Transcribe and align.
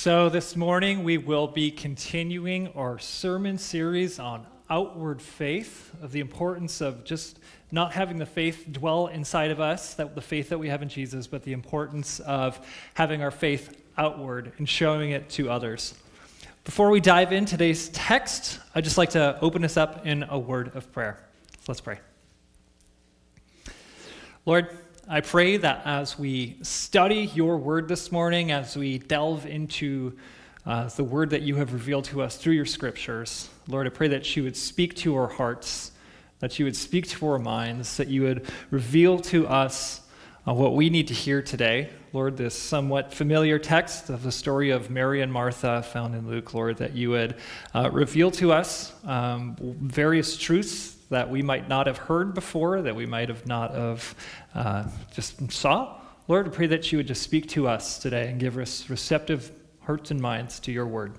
So, 0.00 0.28
this 0.28 0.54
morning 0.54 1.02
we 1.02 1.18
will 1.18 1.48
be 1.48 1.72
continuing 1.72 2.68
our 2.76 3.00
sermon 3.00 3.58
series 3.58 4.20
on 4.20 4.46
outward 4.70 5.20
faith, 5.20 5.90
of 6.00 6.12
the 6.12 6.20
importance 6.20 6.80
of 6.80 7.02
just 7.02 7.40
not 7.72 7.90
having 7.90 8.16
the 8.16 8.24
faith 8.24 8.68
dwell 8.70 9.08
inside 9.08 9.50
of 9.50 9.58
us, 9.58 9.94
that 9.94 10.14
the 10.14 10.20
faith 10.20 10.50
that 10.50 10.58
we 10.58 10.68
have 10.68 10.82
in 10.82 10.88
Jesus, 10.88 11.26
but 11.26 11.42
the 11.42 11.52
importance 11.52 12.20
of 12.20 12.64
having 12.94 13.24
our 13.24 13.32
faith 13.32 13.82
outward 13.96 14.52
and 14.58 14.68
showing 14.68 15.10
it 15.10 15.28
to 15.30 15.50
others. 15.50 15.94
Before 16.62 16.90
we 16.90 17.00
dive 17.00 17.32
in 17.32 17.44
today's 17.44 17.88
text, 17.88 18.60
I'd 18.76 18.84
just 18.84 18.98
like 18.98 19.10
to 19.10 19.36
open 19.40 19.64
us 19.64 19.76
up 19.76 20.06
in 20.06 20.22
a 20.22 20.38
word 20.38 20.76
of 20.76 20.92
prayer. 20.92 21.26
Let's 21.66 21.80
pray. 21.80 21.98
Lord, 24.46 24.78
I 25.10 25.22
pray 25.22 25.56
that 25.56 25.86
as 25.86 26.18
we 26.18 26.58
study 26.60 27.30
your 27.34 27.56
word 27.56 27.88
this 27.88 28.12
morning, 28.12 28.52
as 28.52 28.76
we 28.76 28.98
delve 28.98 29.46
into 29.46 30.18
uh, 30.66 30.88
the 30.88 31.02
word 31.02 31.30
that 31.30 31.40
you 31.40 31.56
have 31.56 31.72
revealed 31.72 32.04
to 32.06 32.20
us 32.20 32.36
through 32.36 32.52
your 32.52 32.66
scriptures, 32.66 33.48
Lord, 33.68 33.86
I 33.86 33.90
pray 33.90 34.08
that 34.08 34.36
you 34.36 34.42
would 34.42 34.56
speak 34.56 34.94
to 34.96 35.16
our 35.16 35.28
hearts, 35.28 35.92
that 36.40 36.58
you 36.58 36.66
would 36.66 36.76
speak 36.76 37.08
to 37.08 37.26
our 37.26 37.38
minds, 37.38 37.96
that 37.96 38.08
you 38.08 38.20
would 38.24 38.50
reveal 38.70 39.18
to 39.20 39.48
us 39.48 40.02
uh, 40.46 40.52
what 40.52 40.74
we 40.74 40.90
need 40.90 41.08
to 41.08 41.14
hear 41.14 41.40
today. 41.40 41.88
Lord, 42.12 42.36
this 42.36 42.54
somewhat 42.54 43.14
familiar 43.14 43.58
text 43.58 44.10
of 44.10 44.22
the 44.22 44.32
story 44.32 44.68
of 44.68 44.90
Mary 44.90 45.22
and 45.22 45.32
Martha 45.32 45.84
found 45.84 46.16
in 46.16 46.28
Luke, 46.28 46.52
Lord, 46.52 46.76
that 46.76 46.94
you 46.94 47.08
would 47.08 47.36
uh, 47.74 47.88
reveal 47.90 48.30
to 48.32 48.52
us 48.52 48.92
um, 49.06 49.56
various 49.58 50.36
truths 50.36 50.97
that 51.10 51.30
we 51.30 51.42
might 51.42 51.68
not 51.68 51.86
have 51.86 51.96
heard 51.96 52.34
before, 52.34 52.82
that 52.82 52.94
we 52.94 53.06
might 53.06 53.28
have 53.28 53.46
not 53.46 53.74
have 53.74 54.14
uh, 54.54 54.84
just 55.12 55.50
saw. 55.50 56.00
Lord, 56.26 56.46
I 56.46 56.50
pray 56.50 56.66
that 56.66 56.92
you 56.92 56.98
would 56.98 57.06
just 57.06 57.22
speak 57.22 57.48
to 57.50 57.66
us 57.66 57.98
today 57.98 58.28
and 58.28 58.38
give 58.38 58.58
us 58.58 58.90
receptive 58.90 59.50
hearts 59.80 60.10
and 60.10 60.20
minds 60.20 60.60
to 60.60 60.72
your 60.72 60.86
word. 60.86 61.14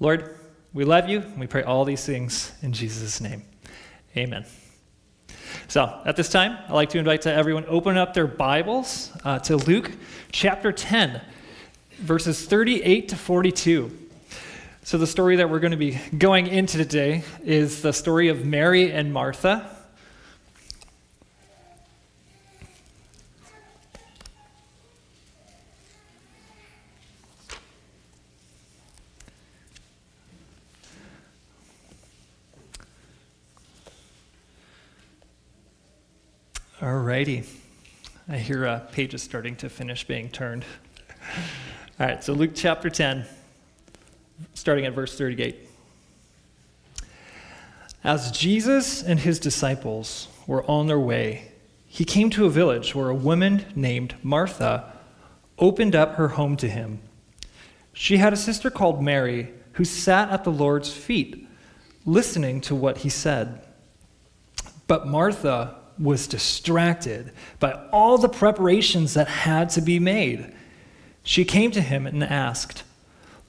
Lord, 0.00 0.36
we 0.72 0.84
love 0.84 1.08
you, 1.08 1.20
and 1.20 1.38
we 1.38 1.46
pray 1.46 1.62
all 1.62 1.84
these 1.84 2.04
things 2.04 2.52
in 2.62 2.72
Jesus' 2.72 3.20
name. 3.20 3.42
Amen. 4.16 4.44
So, 5.68 6.02
at 6.04 6.16
this 6.16 6.28
time, 6.28 6.58
I'd 6.66 6.72
like 6.72 6.90
to 6.90 6.98
invite 6.98 7.22
to 7.22 7.32
everyone 7.32 7.64
open 7.68 7.96
up 7.96 8.14
their 8.14 8.26
Bibles 8.26 9.12
uh, 9.24 9.38
to 9.40 9.56
Luke 9.56 9.90
chapter 10.32 10.72
10, 10.72 11.20
verses 11.98 12.44
38 12.46 13.08
to 13.08 13.16
42. 13.16 14.05
So, 14.86 14.98
the 14.98 15.06
story 15.08 15.34
that 15.34 15.50
we're 15.50 15.58
going 15.58 15.72
to 15.72 15.76
be 15.76 15.98
going 16.16 16.46
into 16.46 16.78
today 16.78 17.24
is 17.42 17.82
the 17.82 17.92
story 17.92 18.28
of 18.28 18.46
Mary 18.46 18.92
and 18.92 19.12
Martha. 19.12 19.68
Alrighty. 36.80 37.44
I 38.28 38.38
hear 38.38 38.64
uh, 38.68 38.78
pages 38.92 39.20
starting 39.20 39.56
to 39.56 39.68
finish 39.68 40.04
being 40.04 40.28
turned. 40.28 40.64
All 41.98 42.06
right, 42.06 42.22
so 42.22 42.34
Luke 42.34 42.52
chapter 42.54 42.88
10 42.88 43.26
starting 44.54 44.86
at 44.86 44.94
verse 44.94 45.16
38. 45.16 45.56
As 48.04 48.30
Jesus 48.30 49.02
and 49.02 49.18
his 49.18 49.40
disciples 49.40 50.28
were 50.46 50.64
on 50.70 50.86
their 50.86 51.00
way, 51.00 51.50
he 51.86 52.04
came 52.04 52.30
to 52.30 52.46
a 52.46 52.50
village 52.50 52.94
where 52.94 53.08
a 53.08 53.14
woman 53.14 53.64
named 53.74 54.14
Martha 54.22 54.92
opened 55.58 55.96
up 55.96 56.16
her 56.16 56.28
home 56.28 56.56
to 56.58 56.68
him. 56.68 57.00
She 57.92 58.18
had 58.18 58.32
a 58.32 58.36
sister 58.36 58.70
called 58.70 59.02
Mary 59.02 59.52
who 59.72 59.84
sat 59.84 60.30
at 60.30 60.44
the 60.44 60.52
Lord's 60.52 60.92
feet, 60.92 61.48
listening 62.04 62.60
to 62.62 62.74
what 62.74 62.98
he 62.98 63.08
said. 63.08 63.60
But 64.86 65.06
Martha 65.06 65.76
was 65.98 66.26
distracted 66.26 67.32
by 67.58 67.72
all 67.90 68.18
the 68.18 68.28
preparations 68.28 69.14
that 69.14 69.28
had 69.28 69.70
to 69.70 69.80
be 69.80 69.98
made. 69.98 70.52
She 71.22 71.44
came 71.44 71.70
to 71.72 71.80
him 71.80 72.06
and 72.06 72.22
asked, 72.22 72.84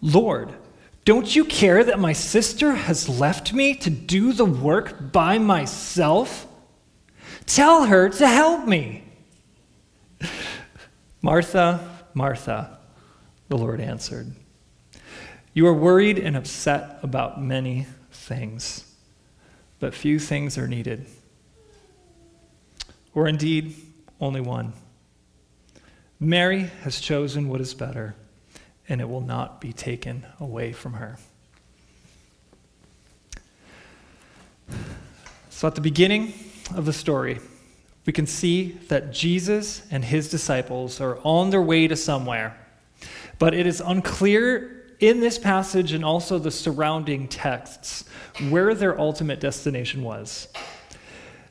Lord, 0.02 0.54
don't 1.08 1.34
you 1.34 1.46
care 1.46 1.86
that 1.86 2.02
my 2.02 2.12
sister 2.12 2.74
has 2.74 3.08
left 3.08 3.54
me 3.54 3.74
to 3.74 3.90
do 3.90 4.34
the 4.34 4.44
work 4.44 5.14
by 5.14 5.38
myself? 5.38 6.46
Tell 7.46 7.86
her 7.86 8.10
to 8.10 8.28
help 8.28 8.68
me. 8.68 9.06
Martha, 11.22 12.04
Martha, 12.14 12.80
the 13.48 13.58
Lord 13.58 13.80
answered, 13.80 14.34
You 15.54 15.66
are 15.68 15.74
worried 15.74 16.20
and 16.20 16.36
upset 16.36 17.00
about 17.02 17.42
many 17.42 17.88
things, 18.12 18.94
but 19.80 19.94
few 19.96 20.20
things 20.20 20.58
are 20.58 20.68
needed. 20.68 21.06
Or 23.16 23.30
indeed, 23.30 23.76
only 24.20 24.42
one. 24.42 24.74
Mary 26.20 26.64
has 26.82 27.00
chosen 27.00 27.48
what 27.48 27.62
is 27.62 27.74
better 27.74 28.14
and 28.90 29.02
it 29.02 29.10
will 29.10 29.22
not 29.22 29.60
be 29.60 29.74
taken 29.74 30.26
away 30.40 30.72
from 30.72 30.94
her. 30.94 31.18
So, 35.50 35.68
at 35.68 35.76
the 35.76 35.82
beginning 35.82 36.34
of 36.76 36.86
the 36.86 36.94
story, 36.94 37.40
we 38.06 38.14
can 38.14 38.28
see 38.28 38.74
that 38.90 39.12
Jesus 39.12 39.82
and 39.92 40.06
his 40.06 40.30
disciples 40.30 41.02
are 41.02 41.20
on 41.24 41.50
their 41.50 41.62
way 41.62 41.88
to 41.88 41.96
somewhere. 41.96 42.58
But 43.40 43.54
it 43.54 43.68
is 43.68 43.82
unclear 43.82 44.96
in 45.00 45.20
this 45.20 45.38
passage 45.38 45.94
and 45.94 46.04
also 46.06 46.40
the 46.40 46.52
surrounding 46.52 47.28
texts 47.28 48.06
where 48.50 48.74
their 48.74 49.00
ultimate 49.00 49.40
destination 49.40 50.04
was. 50.04 50.48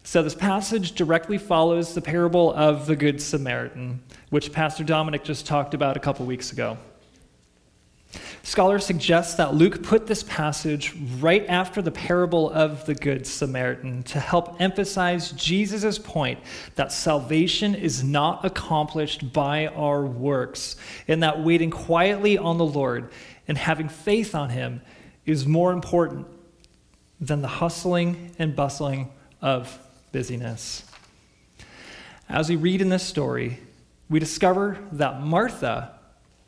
So, 0.02 0.22
this 0.22 0.36
passage 0.36 0.92
directly 0.92 1.36
follows 1.36 1.92
the 1.92 2.00
parable 2.00 2.54
of 2.54 2.86
the 2.86 2.94
Good 2.94 3.20
Samaritan, 3.20 4.00
which 4.30 4.52
Pastor 4.52 4.84
Dominic 4.84 5.24
just 5.24 5.46
talked 5.46 5.74
about 5.74 5.96
a 5.96 6.00
couple 6.00 6.24
weeks 6.26 6.52
ago. 6.52 6.78
Scholars 8.46 8.86
suggest 8.86 9.38
that 9.38 9.54
Luke 9.54 9.82
put 9.82 10.06
this 10.06 10.22
passage 10.22 10.94
right 11.18 11.44
after 11.48 11.82
the 11.82 11.90
parable 11.90 12.48
of 12.52 12.86
the 12.86 12.94
Good 12.94 13.26
Samaritan 13.26 14.04
to 14.04 14.20
help 14.20 14.60
emphasize 14.60 15.32
Jesus' 15.32 15.98
point 15.98 16.38
that 16.76 16.92
salvation 16.92 17.74
is 17.74 18.04
not 18.04 18.44
accomplished 18.44 19.32
by 19.32 19.66
our 19.66 20.06
works, 20.06 20.76
and 21.08 21.24
that 21.24 21.42
waiting 21.42 21.70
quietly 21.70 22.38
on 22.38 22.56
the 22.56 22.64
Lord 22.64 23.10
and 23.48 23.58
having 23.58 23.88
faith 23.88 24.32
on 24.32 24.50
Him 24.50 24.80
is 25.26 25.44
more 25.44 25.72
important 25.72 26.28
than 27.20 27.42
the 27.42 27.48
hustling 27.48 28.30
and 28.38 28.54
bustling 28.54 29.10
of 29.42 29.76
busyness. 30.12 30.84
As 32.28 32.48
we 32.48 32.54
read 32.54 32.80
in 32.80 32.90
this 32.90 33.02
story, 33.02 33.58
we 34.08 34.20
discover 34.20 34.78
that 34.92 35.20
Martha 35.20 35.95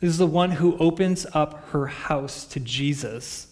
is 0.00 0.18
the 0.18 0.26
one 0.26 0.52
who 0.52 0.76
opens 0.78 1.26
up 1.32 1.68
her 1.70 1.86
house 1.86 2.44
to 2.46 2.60
Jesus. 2.60 3.48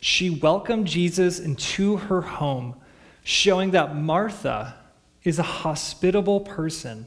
She 0.00 0.30
welcomed 0.30 0.86
Jesus 0.86 1.38
into 1.38 1.96
her 1.96 2.20
home, 2.20 2.76
showing 3.22 3.70
that 3.72 3.96
Martha 3.96 4.74
is 5.24 5.38
a 5.38 5.42
hospitable 5.42 6.40
person. 6.40 7.06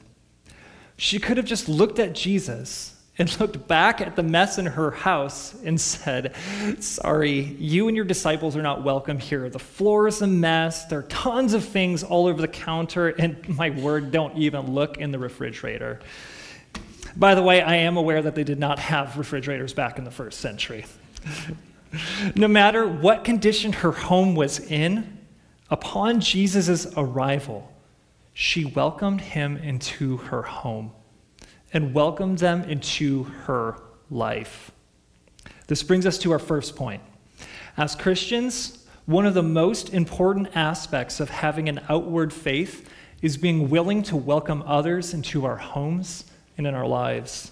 She 0.97 1.19
could 1.19 1.37
have 1.37 1.45
just 1.45 1.67
looked 1.67 1.99
at 1.99 2.13
Jesus 2.13 2.95
and 3.17 3.39
looked 3.39 3.67
back 3.67 4.01
at 4.01 4.15
the 4.15 4.23
mess 4.23 4.57
in 4.57 4.65
her 4.65 4.91
house 4.91 5.55
and 5.63 5.79
said, 5.79 6.35
Sorry, 6.79 7.41
you 7.59 7.87
and 7.87 7.95
your 7.95 8.05
disciples 8.05 8.55
are 8.55 8.61
not 8.61 8.83
welcome 8.83 9.19
here. 9.19 9.49
The 9.49 9.59
floor 9.59 10.07
is 10.07 10.21
a 10.21 10.27
mess. 10.27 10.85
There 10.85 10.99
are 10.99 11.03
tons 11.03 11.53
of 11.53 11.63
things 11.63 12.03
all 12.03 12.27
over 12.27 12.41
the 12.41 12.47
counter, 12.47 13.09
and 13.09 13.47
my 13.49 13.69
word, 13.69 14.11
don't 14.11 14.37
even 14.37 14.73
look 14.73 14.97
in 14.97 15.11
the 15.11 15.19
refrigerator. 15.19 15.99
By 17.15 17.35
the 17.35 17.43
way, 17.43 17.61
I 17.61 17.75
am 17.75 17.97
aware 17.97 18.21
that 18.21 18.33
they 18.33 18.43
did 18.43 18.57
not 18.57 18.79
have 18.79 19.17
refrigerators 19.17 19.73
back 19.73 19.99
in 19.99 20.03
the 20.03 20.11
first 20.11 20.39
century. 20.39 20.85
no 22.35 22.47
matter 22.47 22.87
what 22.87 23.23
condition 23.23 23.71
her 23.71 23.91
home 23.91 24.35
was 24.35 24.59
in, 24.59 25.19
upon 25.69 26.19
Jesus' 26.19 26.87
arrival, 26.97 27.71
she 28.33 28.65
welcomed 28.65 29.21
him 29.21 29.57
into 29.57 30.17
her 30.17 30.41
home 30.41 30.91
and 31.71 31.93
welcomed 31.93 32.39
them 32.39 32.63
into 32.63 33.23
her 33.45 33.75
life. 34.09 34.71
This 35.67 35.83
brings 35.83 36.07
us 36.07 36.17
to 36.19 36.31
our 36.31 36.39
first 36.39 36.75
point. 36.75 37.01
As 37.77 37.95
Christians, 37.95 38.87
one 39.05 39.27
of 39.27 39.35
the 39.35 39.43
most 39.43 39.93
important 39.93 40.49
aspects 40.55 41.19
of 41.19 41.29
having 41.29 41.69
an 41.69 41.79
outward 41.89 42.33
faith 42.33 42.89
is 43.21 43.37
being 43.37 43.69
willing 43.69 44.01
to 44.03 44.17
welcome 44.17 44.63
others 44.65 45.13
into 45.13 45.45
our 45.45 45.57
homes 45.57 46.25
and 46.57 46.67
in 46.67 46.75
our 46.75 46.87
lives. 46.87 47.51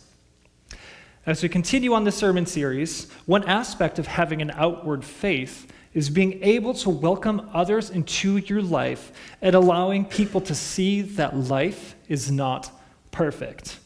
As 1.25 1.43
we 1.43 1.49
continue 1.49 1.93
on 1.93 2.03
the 2.03 2.11
sermon 2.11 2.45
series, 2.45 3.09
one 3.25 3.43
aspect 3.43 3.99
of 3.99 4.07
having 4.07 4.41
an 4.41 4.51
outward 4.51 5.05
faith 5.05 5.71
is 5.93 6.09
being 6.09 6.41
able 6.41 6.73
to 6.73 6.89
welcome 6.89 7.49
others 7.53 7.89
into 7.89 8.37
your 8.37 8.61
life 8.61 9.11
and 9.41 9.53
allowing 9.53 10.05
people 10.05 10.41
to 10.41 10.55
see 10.55 11.01
that 11.01 11.35
life 11.35 11.95
is 12.07 12.31
not 12.31 12.71
perfect. 13.11 13.79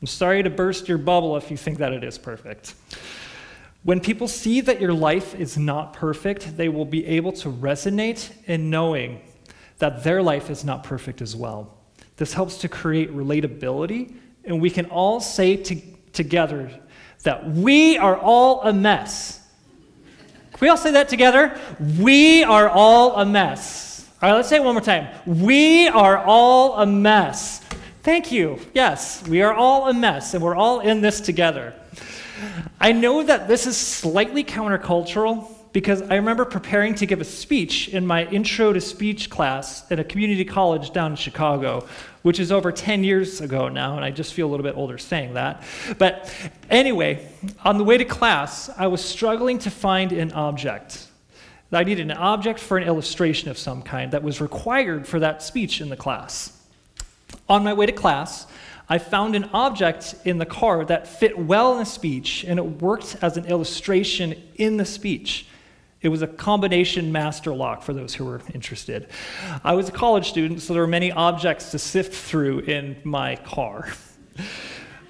I'm 0.00 0.06
sorry 0.06 0.42
to 0.42 0.50
burst 0.50 0.88
your 0.88 0.98
bubble 0.98 1.36
if 1.36 1.50
you 1.50 1.56
think 1.56 1.78
that 1.78 1.92
it 1.92 2.02
is 2.02 2.16
perfect. 2.16 2.74
When 3.82 4.00
people 4.00 4.28
see 4.28 4.60
that 4.62 4.80
your 4.80 4.92
life 4.92 5.34
is 5.34 5.56
not 5.56 5.92
perfect, 5.92 6.56
they 6.56 6.68
will 6.68 6.84
be 6.84 7.06
able 7.06 7.32
to 7.32 7.50
resonate 7.50 8.30
in 8.46 8.70
knowing 8.70 9.20
that 9.78 10.02
their 10.02 10.22
life 10.22 10.50
is 10.50 10.64
not 10.64 10.84
perfect 10.84 11.22
as 11.22 11.36
well. 11.36 11.78
This 12.16 12.34
helps 12.34 12.58
to 12.58 12.68
create 12.68 13.14
relatability, 13.14 14.14
and 14.44 14.60
we 14.60 14.70
can 14.70 14.86
all 14.86 15.20
say 15.20 15.56
to, 15.56 15.80
together 16.12 16.70
that 17.22 17.48
we 17.48 17.98
are 17.98 18.16
all 18.16 18.62
a 18.62 18.72
mess. 18.72 19.40
Can 20.52 20.60
we 20.60 20.68
all 20.68 20.76
say 20.76 20.92
that 20.92 21.08
together? 21.08 21.58
We 21.98 22.44
are 22.44 22.68
all 22.68 23.16
a 23.16 23.26
mess. 23.26 24.08
All 24.22 24.28
right, 24.28 24.36
let's 24.36 24.48
say 24.48 24.56
it 24.56 24.64
one 24.64 24.74
more 24.74 24.82
time. 24.82 25.08
We 25.26 25.88
are 25.88 26.18
all 26.18 26.76
a 26.76 26.86
mess. 26.86 27.60
Thank 28.02 28.32
you. 28.32 28.58
Yes, 28.74 29.26
we 29.26 29.42
are 29.42 29.54
all 29.54 29.88
a 29.88 29.94
mess, 29.94 30.34
and 30.34 30.42
we're 30.42 30.56
all 30.56 30.80
in 30.80 31.00
this 31.00 31.20
together. 31.20 31.74
I 32.80 32.92
know 32.92 33.22
that 33.22 33.48
this 33.48 33.66
is 33.66 33.76
slightly 33.76 34.44
countercultural 34.44 35.50
because 35.72 36.02
I 36.02 36.16
remember 36.16 36.44
preparing 36.44 36.94
to 36.96 37.06
give 37.06 37.20
a 37.20 37.24
speech 37.24 37.88
in 37.88 38.04
my 38.04 38.26
intro 38.26 38.72
to 38.72 38.80
speech 38.80 39.30
class 39.30 39.90
at 39.90 40.00
a 40.00 40.04
community 40.04 40.44
college 40.44 40.92
down 40.92 41.12
in 41.12 41.16
Chicago, 41.16 41.86
which 42.22 42.40
is 42.40 42.50
over 42.50 42.72
10 42.72 43.04
years 43.04 43.40
ago 43.40 43.68
now, 43.68 43.96
and 43.96 44.04
I 44.04 44.10
just 44.10 44.34
feel 44.34 44.48
a 44.48 44.50
little 44.50 44.64
bit 44.64 44.76
older 44.76 44.98
saying 44.98 45.34
that. 45.34 45.62
But 45.98 46.34
anyway, 46.68 47.28
on 47.64 47.78
the 47.78 47.84
way 47.84 47.98
to 47.98 48.04
class, 48.04 48.68
I 48.76 48.88
was 48.88 49.04
struggling 49.04 49.58
to 49.60 49.70
find 49.70 50.12
an 50.12 50.32
object. 50.32 51.06
I 51.72 51.84
needed 51.84 52.10
an 52.10 52.16
object 52.16 52.58
for 52.58 52.78
an 52.78 52.84
illustration 52.84 53.48
of 53.48 53.56
some 53.56 53.82
kind 53.82 54.10
that 54.10 54.24
was 54.24 54.40
required 54.40 55.06
for 55.06 55.20
that 55.20 55.40
speech 55.40 55.80
in 55.80 55.88
the 55.88 55.96
class. 55.96 56.56
On 57.48 57.62
my 57.62 57.72
way 57.72 57.86
to 57.86 57.92
class, 57.92 58.48
I 58.88 58.98
found 58.98 59.36
an 59.36 59.48
object 59.52 60.16
in 60.24 60.38
the 60.38 60.46
car 60.46 60.84
that 60.86 61.06
fit 61.06 61.38
well 61.38 61.74
in 61.74 61.78
the 61.78 61.84
speech, 61.84 62.44
and 62.44 62.58
it 62.58 62.82
worked 62.82 63.16
as 63.22 63.36
an 63.36 63.44
illustration 63.44 64.34
in 64.56 64.78
the 64.78 64.84
speech. 64.84 65.46
It 66.02 66.08
was 66.08 66.22
a 66.22 66.26
combination 66.26 67.12
master 67.12 67.52
lock 67.52 67.82
for 67.82 67.92
those 67.92 68.14
who 68.14 68.24
were 68.24 68.40
interested. 68.54 69.08
I 69.62 69.74
was 69.74 69.88
a 69.88 69.92
college 69.92 70.30
student, 70.30 70.62
so 70.62 70.72
there 70.72 70.82
were 70.82 70.88
many 70.88 71.12
objects 71.12 71.70
to 71.72 71.78
sift 71.78 72.14
through 72.14 72.60
in 72.60 72.96
my 73.04 73.36
car. 73.36 73.92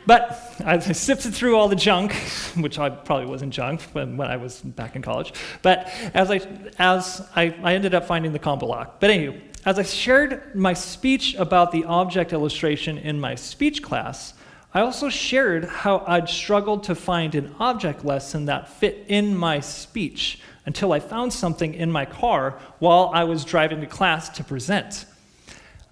But 0.04 0.56
I 0.64 0.78
sifted 0.92 1.32
through 1.32 1.56
all 1.56 1.68
the 1.68 1.76
junk, 1.76 2.12
which 2.56 2.78
I 2.80 2.90
probably 2.90 3.26
wasn't 3.26 3.52
junk 3.52 3.82
when, 3.92 4.16
when 4.16 4.28
I 4.28 4.36
was 4.36 4.60
back 4.60 4.96
in 4.96 5.02
college. 5.02 5.32
But 5.62 5.88
as 6.12 6.30
I, 6.30 6.40
as 6.78 7.24
I, 7.36 7.54
I 7.62 7.74
ended 7.74 7.94
up 7.94 8.06
finding 8.06 8.32
the 8.32 8.40
combo 8.40 8.66
lock. 8.66 8.98
But 8.98 9.10
anyway, 9.10 9.42
as 9.64 9.78
I 9.78 9.84
shared 9.84 10.56
my 10.56 10.72
speech 10.72 11.34
about 11.36 11.70
the 11.70 11.84
object 11.84 12.32
illustration 12.32 12.98
in 12.98 13.20
my 13.20 13.36
speech 13.36 13.82
class, 13.82 14.34
I 14.72 14.80
also 14.80 15.08
shared 15.08 15.64
how 15.64 16.04
I'd 16.06 16.28
struggled 16.28 16.84
to 16.84 16.94
find 16.94 17.34
an 17.34 17.54
object 17.58 18.04
lesson 18.04 18.46
that 18.46 18.68
fit 18.68 19.04
in 19.08 19.36
my 19.36 19.60
speech 19.60 20.40
until 20.70 20.92
I 20.92 21.00
found 21.00 21.32
something 21.32 21.74
in 21.74 21.90
my 21.90 22.04
car 22.04 22.56
while 22.78 23.10
I 23.12 23.24
was 23.24 23.44
driving 23.44 23.80
to 23.80 23.88
class 23.88 24.28
to 24.28 24.44
present. 24.44 25.04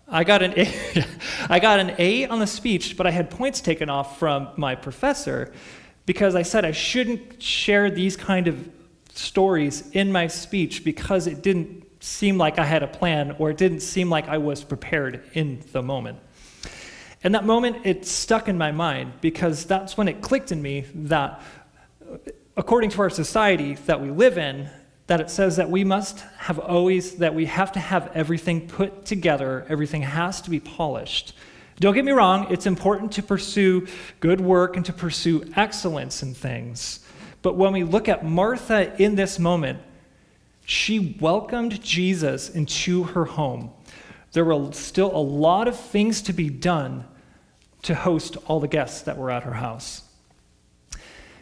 I 0.06 0.22
got 0.22 0.40
an 0.40 0.54
A, 0.56 1.04
I 1.50 1.58
got 1.58 1.80
an 1.80 1.96
A 1.98 2.28
on 2.28 2.38
the 2.38 2.46
speech, 2.46 2.96
but 2.96 3.04
I 3.04 3.10
had 3.10 3.28
points 3.28 3.60
taken 3.60 3.90
off 3.90 4.20
from 4.20 4.50
my 4.56 4.76
professor 4.76 5.52
because 6.06 6.36
I 6.36 6.42
said 6.42 6.64
I 6.64 6.70
shouldn't 6.70 7.42
share 7.42 7.90
these 7.90 8.16
kind 8.16 8.46
of 8.46 8.70
stories 9.12 9.90
in 9.94 10.12
my 10.12 10.28
speech 10.28 10.84
because 10.84 11.26
it 11.26 11.42
didn't 11.42 11.84
seem 12.00 12.38
like 12.38 12.60
I 12.60 12.64
had 12.64 12.84
a 12.84 12.86
plan 12.86 13.34
or 13.40 13.50
it 13.50 13.56
didn't 13.56 13.80
seem 13.80 14.08
like 14.08 14.28
I 14.28 14.38
was 14.38 14.62
prepared 14.62 15.24
in 15.32 15.60
the 15.72 15.82
moment. 15.82 16.20
And 17.24 17.34
that 17.34 17.44
moment, 17.44 17.78
it 17.84 18.06
stuck 18.06 18.46
in 18.46 18.56
my 18.56 18.70
mind 18.70 19.14
because 19.20 19.64
that's 19.64 19.96
when 19.96 20.06
it 20.06 20.20
clicked 20.20 20.52
in 20.52 20.62
me 20.62 20.84
that 20.94 21.42
according 22.58 22.90
to 22.90 23.00
our 23.00 23.08
society 23.08 23.74
that 23.86 24.02
we 24.02 24.10
live 24.10 24.36
in, 24.36 24.68
that 25.06 25.20
it 25.20 25.30
says 25.30 25.56
that 25.56 25.70
we 25.70 25.84
must 25.84 26.18
have 26.38 26.58
always, 26.58 27.14
that 27.14 27.32
we 27.32 27.46
have 27.46 27.70
to 27.70 27.78
have 27.78 28.10
everything 28.14 28.66
put 28.66 29.06
together, 29.06 29.64
everything 29.68 30.02
has 30.02 30.40
to 30.40 30.50
be 30.50 30.58
polished. 30.58 31.34
Don't 31.78 31.94
get 31.94 32.04
me 32.04 32.10
wrong, 32.10 32.48
it's 32.50 32.66
important 32.66 33.12
to 33.12 33.22
pursue 33.22 33.86
good 34.18 34.40
work 34.40 34.76
and 34.76 34.84
to 34.86 34.92
pursue 34.92 35.44
excellence 35.54 36.24
in 36.24 36.34
things. 36.34 36.98
But 37.42 37.54
when 37.54 37.72
we 37.72 37.84
look 37.84 38.08
at 38.08 38.24
Martha 38.24 39.00
in 39.00 39.14
this 39.14 39.38
moment, 39.38 39.78
she 40.66 41.16
welcomed 41.20 41.80
Jesus 41.80 42.50
into 42.50 43.04
her 43.04 43.24
home. 43.24 43.70
There 44.32 44.44
were 44.44 44.72
still 44.72 45.14
a 45.14 45.22
lot 45.22 45.68
of 45.68 45.78
things 45.78 46.22
to 46.22 46.32
be 46.32 46.50
done 46.50 47.04
to 47.82 47.94
host 47.94 48.36
all 48.46 48.58
the 48.58 48.66
guests 48.66 49.02
that 49.02 49.16
were 49.16 49.30
at 49.30 49.44
her 49.44 49.54
house. 49.54 50.02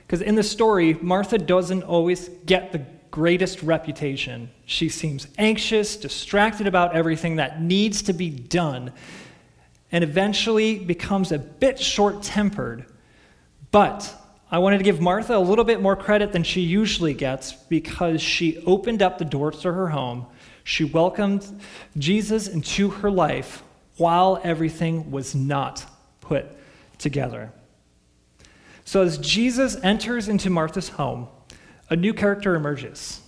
Because 0.06 0.22
in 0.22 0.36
the 0.36 0.42
story, 0.42 0.94
Martha 0.94 1.38
doesn't 1.38 1.82
always 1.82 2.28
get 2.46 2.72
the 2.72 2.84
greatest 3.10 3.62
reputation. 3.62 4.50
She 4.64 4.88
seems 4.88 5.26
anxious, 5.38 5.96
distracted 5.96 6.66
about 6.66 6.94
everything 6.94 7.36
that 7.36 7.60
needs 7.60 8.02
to 8.02 8.12
be 8.12 8.30
done, 8.30 8.92
and 9.90 10.04
eventually 10.04 10.78
becomes 10.78 11.32
a 11.32 11.38
bit 11.38 11.80
short 11.80 12.22
tempered. 12.22 12.86
But 13.70 14.14
I 14.50 14.58
wanted 14.58 14.78
to 14.78 14.84
give 14.84 15.00
Martha 15.00 15.36
a 15.36 15.40
little 15.40 15.64
bit 15.64 15.80
more 15.82 15.96
credit 15.96 16.32
than 16.32 16.44
she 16.44 16.60
usually 16.60 17.14
gets 17.14 17.52
because 17.52 18.22
she 18.22 18.62
opened 18.64 19.02
up 19.02 19.18
the 19.18 19.24
doors 19.24 19.60
to 19.60 19.72
her 19.72 19.88
home. 19.88 20.26
She 20.62 20.84
welcomed 20.84 21.46
Jesus 21.98 22.46
into 22.46 22.90
her 22.90 23.10
life 23.10 23.62
while 23.96 24.40
everything 24.44 25.10
was 25.10 25.34
not 25.34 25.84
put 26.20 26.46
together. 26.98 27.52
So, 28.86 29.02
as 29.02 29.18
Jesus 29.18 29.76
enters 29.82 30.28
into 30.28 30.48
Martha's 30.48 30.90
home, 30.90 31.26
a 31.90 31.96
new 31.96 32.14
character 32.14 32.54
emerges. 32.54 33.20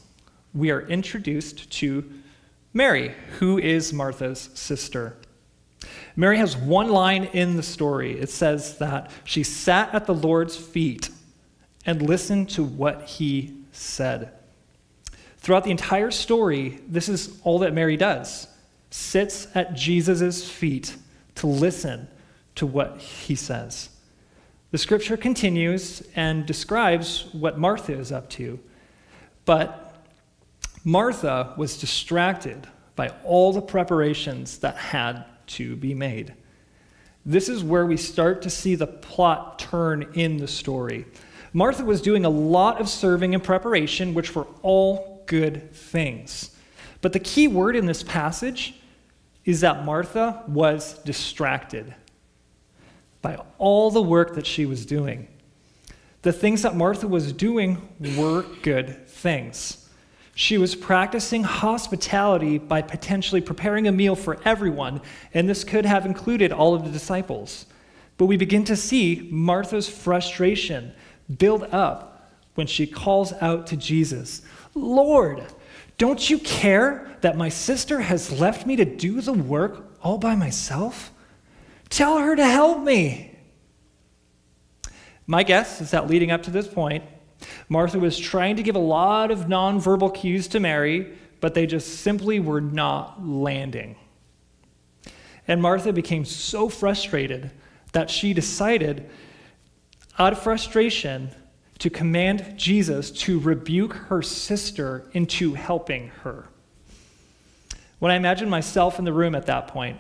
We 0.55 0.71
are 0.71 0.83
introduced 0.83 1.69
to 1.73 2.09
Mary, 2.73 3.13
who 3.41 3.59
is 3.59 3.93
Martha's 3.93 4.51
sister. 4.55 5.17
Mary 6.15 6.39
has 6.39 6.57
one 6.57 6.91
line 6.91 7.25
in 7.25 7.57
the 7.57 7.65
story. 7.65 8.21
It 8.21 8.31
says 8.31 8.79
that 8.79 9.11
she 9.25 9.43
sat 9.43 9.93
at 9.93 10.07
the 10.07 10.15
Lord's 10.15 10.57
feet 10.57 11.11
and 11.85 12.03
listened 12.03 12.51
to 12.51 12.63
what 12.63 13.03
he 13.03 13.57
said. 13.73 14.31
Throughout 15.39 15.65
the 15.65 15.73
entire 15.73 16.13
story, 16.13 16.79
this 16.87 17.09
is 17.09 17.37
all 17.43 17.59
that 17.61 17.75
Mary 17.75 17.97
does 17.97 18.47
sits 18.91 19.49
at 19.57 19.75
Jesus' 19.75 20.49
feet 20.49 20.95
to 21.35 21.49
listen 21.49 22.07
to 22.55 22.65
what 22.65 22.99
he 22.99 23.35
says. 23.35 23.91
The 24.71 24.79
scripture 24.79 25.17
continues 25.17 26.03
and 26.15 26.45
describes 26.45 27.27
what 27.33 27.59
Martha 27.59 27.95
is 27.95 28.13
up 28.13 28.29
to. 28.31 28.61
But 29.47 29.97
Martha 30.85 31.55
was 31.57 31.79
distracted 31.79 32.67
by 32.95 33.09
all 33.25 33.53
the 33.55 33.63
preparations 33.63 34.59
that 34.59 34.77
had 34.77 35.25
to 35.47 35.75
be 35.77 35.95
made. 35.95 36.35
This 37.25 37.49
is 37.49 37.65
where 37.65 37.87
we 37.87 37.97
start 37.97 38.43
to 38.43 38.51
see 38.51 38.75
the 38.75 38.87
plot 38.87 39.59
turn 39.59 40.03
in 40.15 40.37
the 40.37 40.49
story. 40.49 41.07
Martha 41.55 41.85
was 41.85 42.03
doing 42.03 42.27
a 42.27 42.31
lot 42.31 42.79
of 42.79 42.91
serving 42.91 43.35
and 43.35 43.43
preparation, 43.43 44.13
which 44.13 44.35
were 44.35 44.47
all 44.63 45.23
good 45.25 45.73
things. 45.73 46.55
But 47.01 47.15
the 47.15 47.21
key 47.21 47.49
word 47.49 47.75
in 47.75 47.87
this 47.87 48.03
passage 48.03 48.75
is 49.47 49.63
that 49.63 49.87
Martha 49.87 50.43
was 50.47 50.99
distracted 51.05 51.95
by 53.29 53.39
all 53.59 53.91
the 53.91 54.01
work 54.01 54.37
that 54.37 54.47
she 54.47 54.65
was 54.65 54.87
doing. 54.87 55.29
The 56.23 56.33
things 56.33 56.63
that 56.63 56.75
Martha 56.75 57.07
was 57.07 57.31
doing 57.31 57.87
were 58.17 58.43
good 58.63 59.07
things. 59.07 59.87
She 60.35 60.57
was 60.57 60.75
practicing 60.75 61.43
hospitality 61.43 62.57
by 62.57 62.81
potentially 62.81 63.43
preparing 63.43 63.87
a 63.87 63.93
meal 63.93 64.17
for 64.17 64.39
everyone, 64.47 65.03
and 65.35 65.47
this 65.47 65.63
could 65.63 65.85
have 65.85 66.07
included 66.07 66.53
all 66.53 66.75
of 66.75 66.85
the 66.85 66.91
disciples. 66.91 67.67
But 68.17 68.27
we 68.27 68.39
begin 68.39 68.65
to 68.65 68.77
see 68.77 69.29
Martha's 69.31 69.91
frustration 69.91 70.95
build 71.37 71.65
up 71.65 72.33
when 72.55 72.67
she 72.67 72.87
calls 72.87 73.35
out 73.43 73.67
to 73.67 73.77
Jesus 73.77 74.41
Lord, 74.75 75.45
don't 75.99 76.31
you 76.31 76.39
care 76.39 77.15
that 77.21 77.37
my 77.37 77.51
sister 77.51 78.01
has 78.01 78.41
left 78.41 78.67
me 78.67 78.77
to 78.77 78.87
do 78.87 79.21
the 79.21 79.35
work 79.35 79.85
all 80.03 80.17
by 80.17 80.35
myself? 80.35 81.13
Tell 81.91 82.19
her 82.19 82.37
to 82.37 82.45
help 82.45 82.83
me. 82.83 83.37
My 85.27 85.43
guess 85.43 85.81
is 85.81 85.91
that 85.91 86.09
leading 86.09 86.31
up 86.31 86.43
to 86.45 86.51
this 86.51 86.69
point, 86.69 87.05
Martha 87.69 87.99
was 87.99 88.19
trying 88.19 88.57
to 88.57 88.63
give 88.63 88.77
a 88.77 88.81
lot 88.81 89.31
of 89.31 89.41
nonverbal 89.41 90.15
cues 90.15 90.49
to 90.49 90.61
Mary, 90.61 91.17
but 91.41 91.55
they 91.55 91.67
just 91.67 92.01
simply 92.01 92.41
were 92.41 92.61
not 92.61 93.25
landing. 93.25 93.97
And 95.47 95.63
Martha 95.63 95.93
became 95.93 96.25
so 96.25 96.69
frustrated 96.69 97.51
that 97.93 98.11
she 98.11 98.35
decided, 98.35 99.09
out 100.19 100.33
of 100.33 100.43
frustration, 100.43 101.31
to 101.79 101.91
command 101.91 102.55
Jesus 102.57 103.11
to 103.11 103.39
rebuke 103.39 103.95
her 103.95 104.21
sister 104.21 105.09
into 105.13 105.55
helping 105.55 106.09
her. 106.23 106.49
When 107.99 108.13
I 108.13 108.17
imagine 108.17 108.49
myself 108.49 108.99
in 108.99 109.05
the 109.05 109.13
room 109.13 109.35
at 109.35 109.47
that 109.47 109.69
point, 109.69 109.99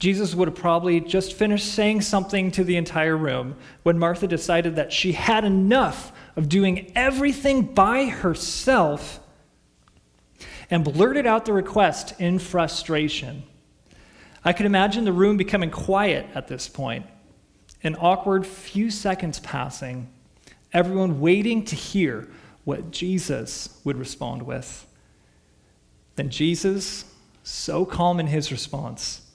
Jesus 0.00 0.34
would 0.34 0.48
have 0.48 0.56
probably 0.56 0.98
just 0.98 1.34
finished 1.34 1.74
saying 1.74 2.00
something 2.00 2.50
to 2.52 2.64
the 2.64 2.76
entire 2.76 3.16
room 3.16 3.56
when 3.82 3.98
Martha 3.98 4.26
decided 4.26 4.76
that 4.76 4.94
she 4.94 5.12
had 5.12 5.44
enough 5.44 6.10
of 6.36 6.48
doing 6.48 6.90
everything 6.96 7.62
by 7.62 8.06
herself 8.06 9.20
and 10.70 10.84
blurted 10.84 11.26
out 11.26 11.44
the 11.44 11.52
request 11.52 12.18
in 12.18 12.38
frustration. 12.38 13.42
I 14.42 14.54
could 14.54 14.64
imagine 14.64 15.04
the 15.04 15.12
room 15.12 15.36
becoming 15.36 15.70
quiet 15.70 16.26
at 16.34 16.48
this 16.48 16.66
point, 16.66 17.04
an 17.82 17.94
awkward 17.96 18.46
few 18.46 18.90
seconds 18.90 19.38
passing, 19.40 20.08
everyone 20.72 21.20
waiting 21.20 21.62
to 21.66 21.76
hear 21.76 22.26
what 22.64 22.90
Jesus 22.90 23.78
would 23.84 23.98
respond 23.98 24.42
with. 24.42 24.86
Then 26.16 26.30
Jesus, 26.30 27.04
so 27.42 27.84
calm 27.84 28.18
in 28.18 28.28
his 28.28 28.50
response, 28.50 29.26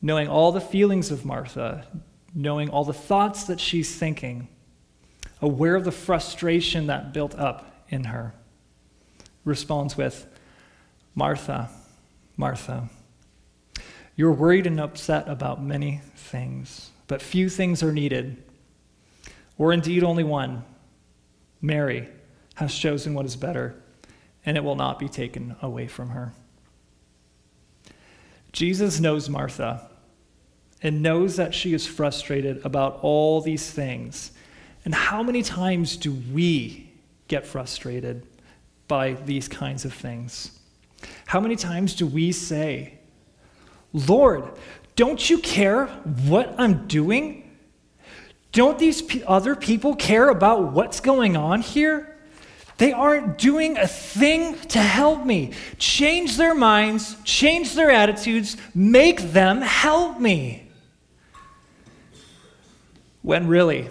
knowing 0.00 0.28
all 0.28 0.52
the 0.52 0.60
feelings 0.60 1.10
of 1.10 1.24
Martha, 1.24 1.86
knowing 2.34 2.70
all 2.70 2.84
the 2.84 2.92
thoughts 2.92 3.44
that 3.44 3.60
she's 3.60 3.96
thinking, 3.96 4.48
aware 5.40 5.74
of 5.74 5.84
the 5.84 5.92
frustration 5.92 6.86
that 6.86 7.12
built 7.12 7.34
up 7.34 7.84
in 7.88 8.04
her, 8.04 8.34
responds 9.44 9.96
with, 9.96 10.26
Martha, 11.14 11.68
Martha, 12.36 12.88
you're 14.14 14.32
worried 14.32 14.66
and 14.66 14.80
upset 14.80 15.28
about 15.28 15.62
many 15.62 16.00
things, 16.14 16.90
but 17.06 17.22
few 17.22 17.48
things 17.48 17.82
are 17.82 17.92
needed, 17.92 18.42
or 19.56 19.72
indeed 19.72 20.04
only 20.04 20.24
one. 20.24 20.64
Mary 21.60 22.08
has 22.54 22.74
chosen 22.74 23.14
what 23.14 23.26
is 23.26 23.36
better, 23.36 23.74
and 24.44 24.56
it 24.56 24.64
will 24.64 24.76
not 24.76 24.98
be 24.98 25.08
taken 25.08 25.56
away 25.62 25.86
from 25.86 26.10
her. 26.10 26.32
Jesus 28.58 28.98
knows 28.98 29.28
Martha 29.28 29.88
and 30.82 31.00
knows 31.00 31.36
that 31.36 31.54
she 31.54 31.74
is 31.74 31.86
frustrated 31.86 32.60
about 32.66 32.98
all 33.02 33.40
these 33.40 33.70
things. 33.70 34.32
And 34.84 34.92
how 34.92 35.22
many 35.22 35.44
times 35.44 35.96
do 35.96 36.12
we 36.32 36.90
get 37.28 37.46
frustrated 37.46 38.26
by 38.88 39.12
these 39.12 39.46
kinds 39.46 39.84
of 39.84 39.94
things? 39.94 40.58
How 41.26 41.38
many 41.38 41.54
times 41.54 41.94
do 41.94 42.04
we 42.04 42.32
say, 42.32 42.98
Lord, 43.92 44.50
don't 44.96 45.30
you 45.30 45.38
care 45.38 45.86
what 46.26 46.52
I'm 46.58 46.88
doing? 46.88 47.56
Don't 48.50 48.76
these 48.76 49.04
other 49.24 49.54
people 49.54 49.94
care 49.94 50.30
about 50.30 50.72
what's 50.72 50.98
going 50.98 51.36
on 51.36 51.60
here? 51.60 52.17
They 52.78 52.92
aren't 52.92 53.38
doing 53.38 53.76
a 53.76 53.88
thing 53.88 54.56
to 54.68 54.78
help 54.78 55.26
me. 55.26 55.52
Change 55.78 56.36
their 56.36 56.54
minds, 56.54 57.16
change 57.24 57.74
their 57.74 57.90
attitudes, 57.90 58.56
make 58.74 59.20
them 59.32 59.60
help 59.60 60.20
me. 60.20 60.70
When 63.22 63.48
really, 63.48 63.90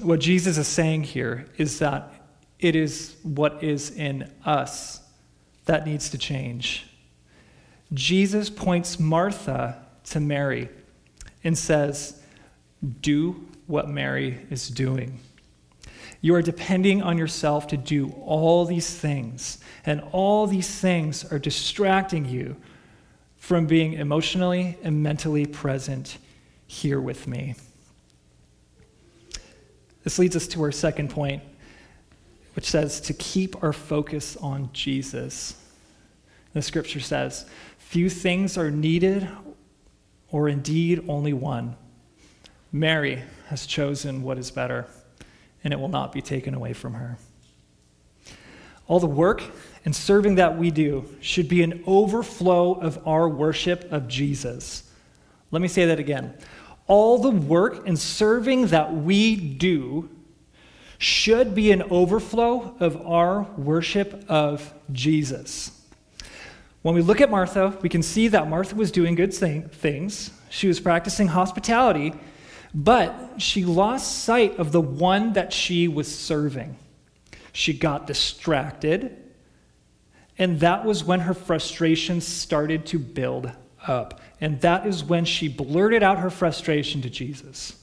what 0.00 0.20
Jesus 0.20 0.58
is 0.58 0.68
saying 0.68 1.04
here 1.04 1.46
is 1.56 1.78
that 1.78 2.12
it 2.58 2.76
is 2.76 3.16
what 3.22 3.64
is 3.64 3.90
in 3.90 4.30
us 4.44 5.00
that 5.64 5.86
needs 5.86 6.10
to 6.10 6.18
change. 6.18 6.86
Jesus 7.94 8.50
points 8.50 9.00
Martha 9.00 9.82
to 10.04 10.20
Mary 10.20 10.68
and 11.42 11.56
says, 11.56 12.22
Do 13.00 13.46
what 13.66 13.88
Mary 13.88 14.46
is 14.50 14.68
doing. 14.68 15.20
You 16.24 16.34
are 16.36 16.40
depending 16.40 17.02
on 17.02 17.18
yourself 17.18 17.66
to 17.66 17.76
do 17.76 18.08
all 18.24 18.64
these 18.64 18.88
things, 18.88 19.58
and 19.84 20.02
all 20.10 20.46
these 20.46 20.80
things 20.80 21.22
are 21.30 21.38
distracting 21.38 22.24
you 22.24 22.56
from 23.36 23.66
being 23.66 23.92
emotionally 23.92 24.78
and 24.82 25.02
mentally 25.02 25.44
present 25.44 26.16
here 26.66 26.98
with 26.98 27.26
me. 27.26 27.56
This 30.02 30.18
leads 30.18 30.34
us 30.34 30.48
to 30.48 30.62
our 30.62 30.72
second 30.72 31.10
point, 31.10 31.42
which 32.56 32.70
says 32.70 33.02
to 33.02 33.12
keep 33.12 33.62
our 33.62 33.74
focus 33.74 34.34
on 34.38 34.70
Jesus. 34.72 35.62
The 36.54 36.62
scripture 36.62 37.00
says, 37.00 37.44
Few 37.76 38.08
things 38.08 38.56
are 38.56 38.70
needed, 38.70 39.28
or 40.30 40.48
indeed 40.48 41.04
only 41.06 41.34
one. 41.34 41.76
Mary 42.72 43.22
has 43.48 43.66
chosen 43.66 44.22
what 44.22 44.38
is 44.38 44.50
better, 44.50 44.86
and 45.64 45.72
it 45.72 45.80
will 45.80 45.88
not 45.88 46.12
be 46.12 46.22
taken 46.22 46.54
away 46.54 46.74
from 46.74 46.94
her. 46.94 47.18
All 48.86 49.00
the 49.00 49.06
work 49.06 49.42
and 49.84 49.96
serving 49.96 50.34
that 50.34 50.58
we 50.58 50.70
do 50.70 51.08
should 51.20 51.48
be 51.48 51.62
an 51.62 51.82
overflow 51.86 52.74
of 52.74 53.06
our 53.08 53.28
worship 53.28 53.90
of 53.90 54.06
Jesus. 54.06 54.90
Let 55.50 55.62
me 55.62 55.68
say 55.68 55.86
that 55.86 55.98
again. 55.98 56.34
All 56.86 57.18
the 57.18 57.30
work 57.30 57.86
and 57.86 57.98
serving 57.98 58.66
that 58.68 58.94
we 58.94 59.36
do 59.36 60.10
should 60.98 61.54
be 61.54 61.72
an 61.72 61.82
overflow 61.84 62.76
of 62.78 63.06
our 63.06 63.42
worship 63.56 64.24
of 64.28 64.72
Jesus. 64.92 65.70
When 66.82 66.94
we 66.94 67.00
look 67.00 67.22
at 67.22 67.30
Martha, 67.30 67.78
we 67.80 67.88
can 67.88 68.02
see 68.02 68.28
that 68.28 68.48
Martha 68.48 68.74
was 68.74 68.92
doing 68.92 69.14
good 69.14 69.32
things. 69.32 70.30
She 70.50 70.68
was 70.68 70.80
practicing 70.80 71.28
hospitality, 71.28 72.12
but 72.74 73.34
she 73.38 73.64
lost 73.64 74.24
sight 74.24 74.58
of 74.58 74.72
the 74.72 74.80
one 74.80 75.34
that 75.34 75.52
she 75.52 75.86
was 75.86 76.12
serving. 76.12 76.76
She 77.52 77.72
got 77.72 78.08
distracted, 78.08 79.16
and 80.36 80.58
that 80.58 80.84
was 80.84 81.04
when 81.04 81.20
her 81.20 81.34
frustration 81.34 82.20
started 82.20 82.84
to 82.86 82.98
build 82.98 83.52
up. 83.86 84.20
And 84.40 84.60
that 84.62 84.86
is 84.86 85.04
when 85.04 85.24
she 85.24 85.46
blurted 85.46 86.02
out 86.02 86.18
her 86.18 86.30
frustration 86.30 87.00
to 87.02 87.10
Jesus. 87.10 87.78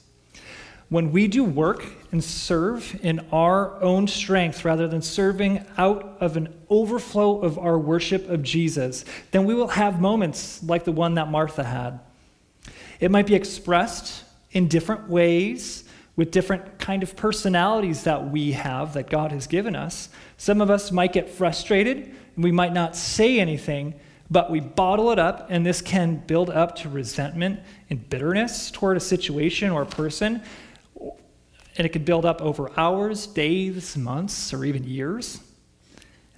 When 0.90 1.14
we 1.14 1.30
do 1.30 1.46
work 1.46 1.86
and 2.12 2.22
serve 2.22 3.00
in 3.02 3.26
our 3.32 3.82
own 3.82 4.08
strength 4.08 4.66
rather 4.66 4.90
than 4.90 5.02
serving 5.02 5.66
out 5.78 6.18
of 6.20 6.36
an 6.36 6.54
overflow 6.70 7.40
of 7.40 7.58
our 7.58 7.80
worship 7.80 8.28
of 8.28 8.44
Jesus, 8.44 9.06
then 9.32 9.46
we 9.46 9.54
will 9.54 9.70
have 9.70 10.02
moments 10.02 10.62
like 10.62 10.84
the 10.84 10.92
one 10.92 11.14
that 11.14 11.32
Martha 11.32 11.64
had. 11.64 12.02
It 13.00 13.10
might 13.10 13.26
be 13.26 13.36
expressed 13.36 14.26
in 14.52 14.68
different 14.68 15.10
ways 15.10 15.84
with 16.16 16.32
different 16.32 16.78
kind 16.78 17.04
of 17.04 17.16
personalities 17.16 18.04
that 18.04 18.30
we 18.30 18.52
have 18.52 18.94
that 18.94 19.10
God 19.10 19.32
has 19.32 19.48
given 19.48 19.76
us. 19.76 20.10
Some 20.38 20.62
of 20.62 20.70
us 20.70 20.92
might 20.92 21.14
get 21.14 21.30
frustrated 21.30 21.98
and 22.36 22.44
we 22.44 22.52
might 22.52 22.74
not 22.74 22.96
say 22.96 23.40
anything, 23.40 23.96
but 24.30 24.52
we 24.52 24.60
bottle 24.60 25.12
it 25.12 25.20
up, 25.20 25.48
and 25.50 25.66
this 25.66 25.82
can 25.82 26.16
build 26.16 26.50
up 26.50 26.78
to 26.78 26.90
resentment 26.90 27.60
and 27.90 28.10
bitterness 28.10 28.72
toward 28.72 28.96
a 28.96 29.02
situation 29.02 29.72
or 29.72 29.82
a 29.82 29.86
person 29.86 30.42
and 31.78 31.86
it 31.86 31.90
could 31.90 32.06
build 32.06 32.26
up 32.26 32.42
over 32.42 32.72
hours, 32.78 33.28
days, 33.28 33.96
months, 33.96 34.54
or 34.54 34.66
even 34.66 34.84
years. 34.84 35.40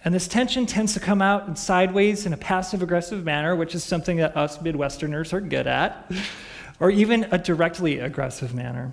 And 0.05 0.13
this 0.13 0.27
tension 0.27 0.65
tends 0.65 0.93
to 0.93 0.99
come 0.99 1.21
out 1.21 1.47
in 1.47 1.55
sideways 1.55 2.25
in 2.25 2.33
a 2.33 2.37
passive 2.37 2.83
aggressive 2.83 3.23
manner, 3.23 3.55
which 3.55 3.73
is 3.73 3.83
something 3.83 4.17
that 4.17 4.35
us 4.37 4.57
Midwesterners 4.59 5.33
are 5.33 5.41
good 5.41 5.65
at, 5.65 6.11
or 6.83 6.91
even 6.91 7.25
a 7.31 7.37
directly 7.37 7.99
aggressive 7.99 8.53
manner. 8.53 8.91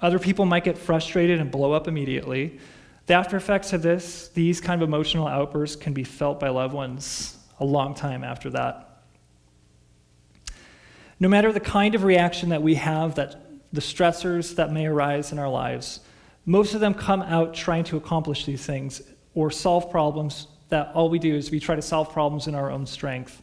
Other 0.00 0.18
people 0.18 0.46
might 0.46 0.64
get 0.64 0.78
frustrated 0.78 1.40
and 1.40 1.50
blow 1.50 1.72
up 1.72 1.88
immediately. 1.88 2.58
The 3.04 3.12
after 3.12 3.36
effects 3.36 3.74
of 3.74 3.82
this, 3.82 4.28
these 4.28 4.62
kind 4.62 4.80
of 4.80 4.88
emotional 4.88 5.26
outbursts, 5.26 5.76
can 5.76 5.92
be 5.92 6.04
felt 6.04 6.40
by 6.40 6.48
loved 6.48 6.72
ones 6.72 7.36
a 7.60 7.66
long 7.66 7.94
time 7.94 8.24
after 8.24 8.48
that. 8.48 9.02
No 11.20 11.28
matter 11.28 11.52
the 11.52 11.60
kind 11.60 11.94
of 11.94 12.02
reaction 12.02 12.48
that 12.48 12.62
we 12.62 12.76
have 12.76 13.16
that 13.16 13.42
the 13.74 13.82
stressors 13.82 14.54
that 14.54 14.72
may 14.72 14.86
arise 14.86 15.32
in 15.32 15.38
our 15.38 15.50
lives, 15.50 16.00
most 16.46 16.72
of 16.72 16.80
them 16.80 16.94
come 16.94 17.20
out 17.20 17.52
trying 17.52 17.84
to 17.84 17.98
accomplish 17.98 18.46
these 18.46 18.64
things 18.64 19.02
or 19.34 19.50
solve 19.50 19.90
problems 19.90 20.46
that 20.70 20.92
all 20.94 21.10
we 21.10 21.18
do 21.18 21.34
is 21.34 21.50
we 21.50 21.60
try 21.60 21.76
to 21.76 21.82
solve 21.82 22.10
problems 22.10 22.46
in 22.46 22.54
our 22.54 22.70
own 22.70 22.86
strength. 22.86 23.42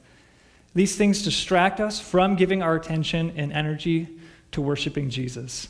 These 0.75 0.96
things 0.96 1.24
distract 1.24 1.80
us 1.80 2.00
from 2.00 2.36
giving 2.36 2.63
our 2.63 2.75
attention 2.75 3.34
and 3.36 3.53
energy 3.53 4.10
to 4.51 4.62
worshiping 4.62 5.10
Jesus. 5.10 5.68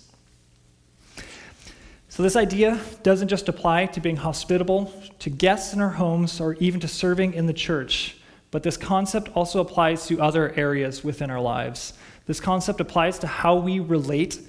So, 2.10 2.22
this 2.22 2.36
idea 2.36 2.80
doesn't 3.02 3.28
just 3.28 3.50
apply 3.50 3.88
to 3.88 4.00
being 4.00 4.18
hospitable 4.18 4.94
to 5.20 5.30
guests 5.32 5.74
in 5.74 5.82
our 5.82 5.90
homes 5.90 6.40
or 6.40 6.54
even 6.56 6.80
to 6.82 6.88
serving 6.88 7.34
in 7.34 7.48
the 7.48 7.54
church, 7.54 8.18
but 8.52 8.62
this 8.62 8.78
concept 8.78 9.30
also 9.36 9.60
applies 9.60 10.06
to 10.08 10.22
other 10.22 10.54
areas 10.56 11.04
within 11.04 11.32
our 11.32 11.42
lives. 11.42 11.94
This 12.28 12.40
concept 12.40 12.80
applies 12.80 13.18
to 13.20 13.28
how 13.28 13.56
we 13.56 13.80
relate 13.80 14.40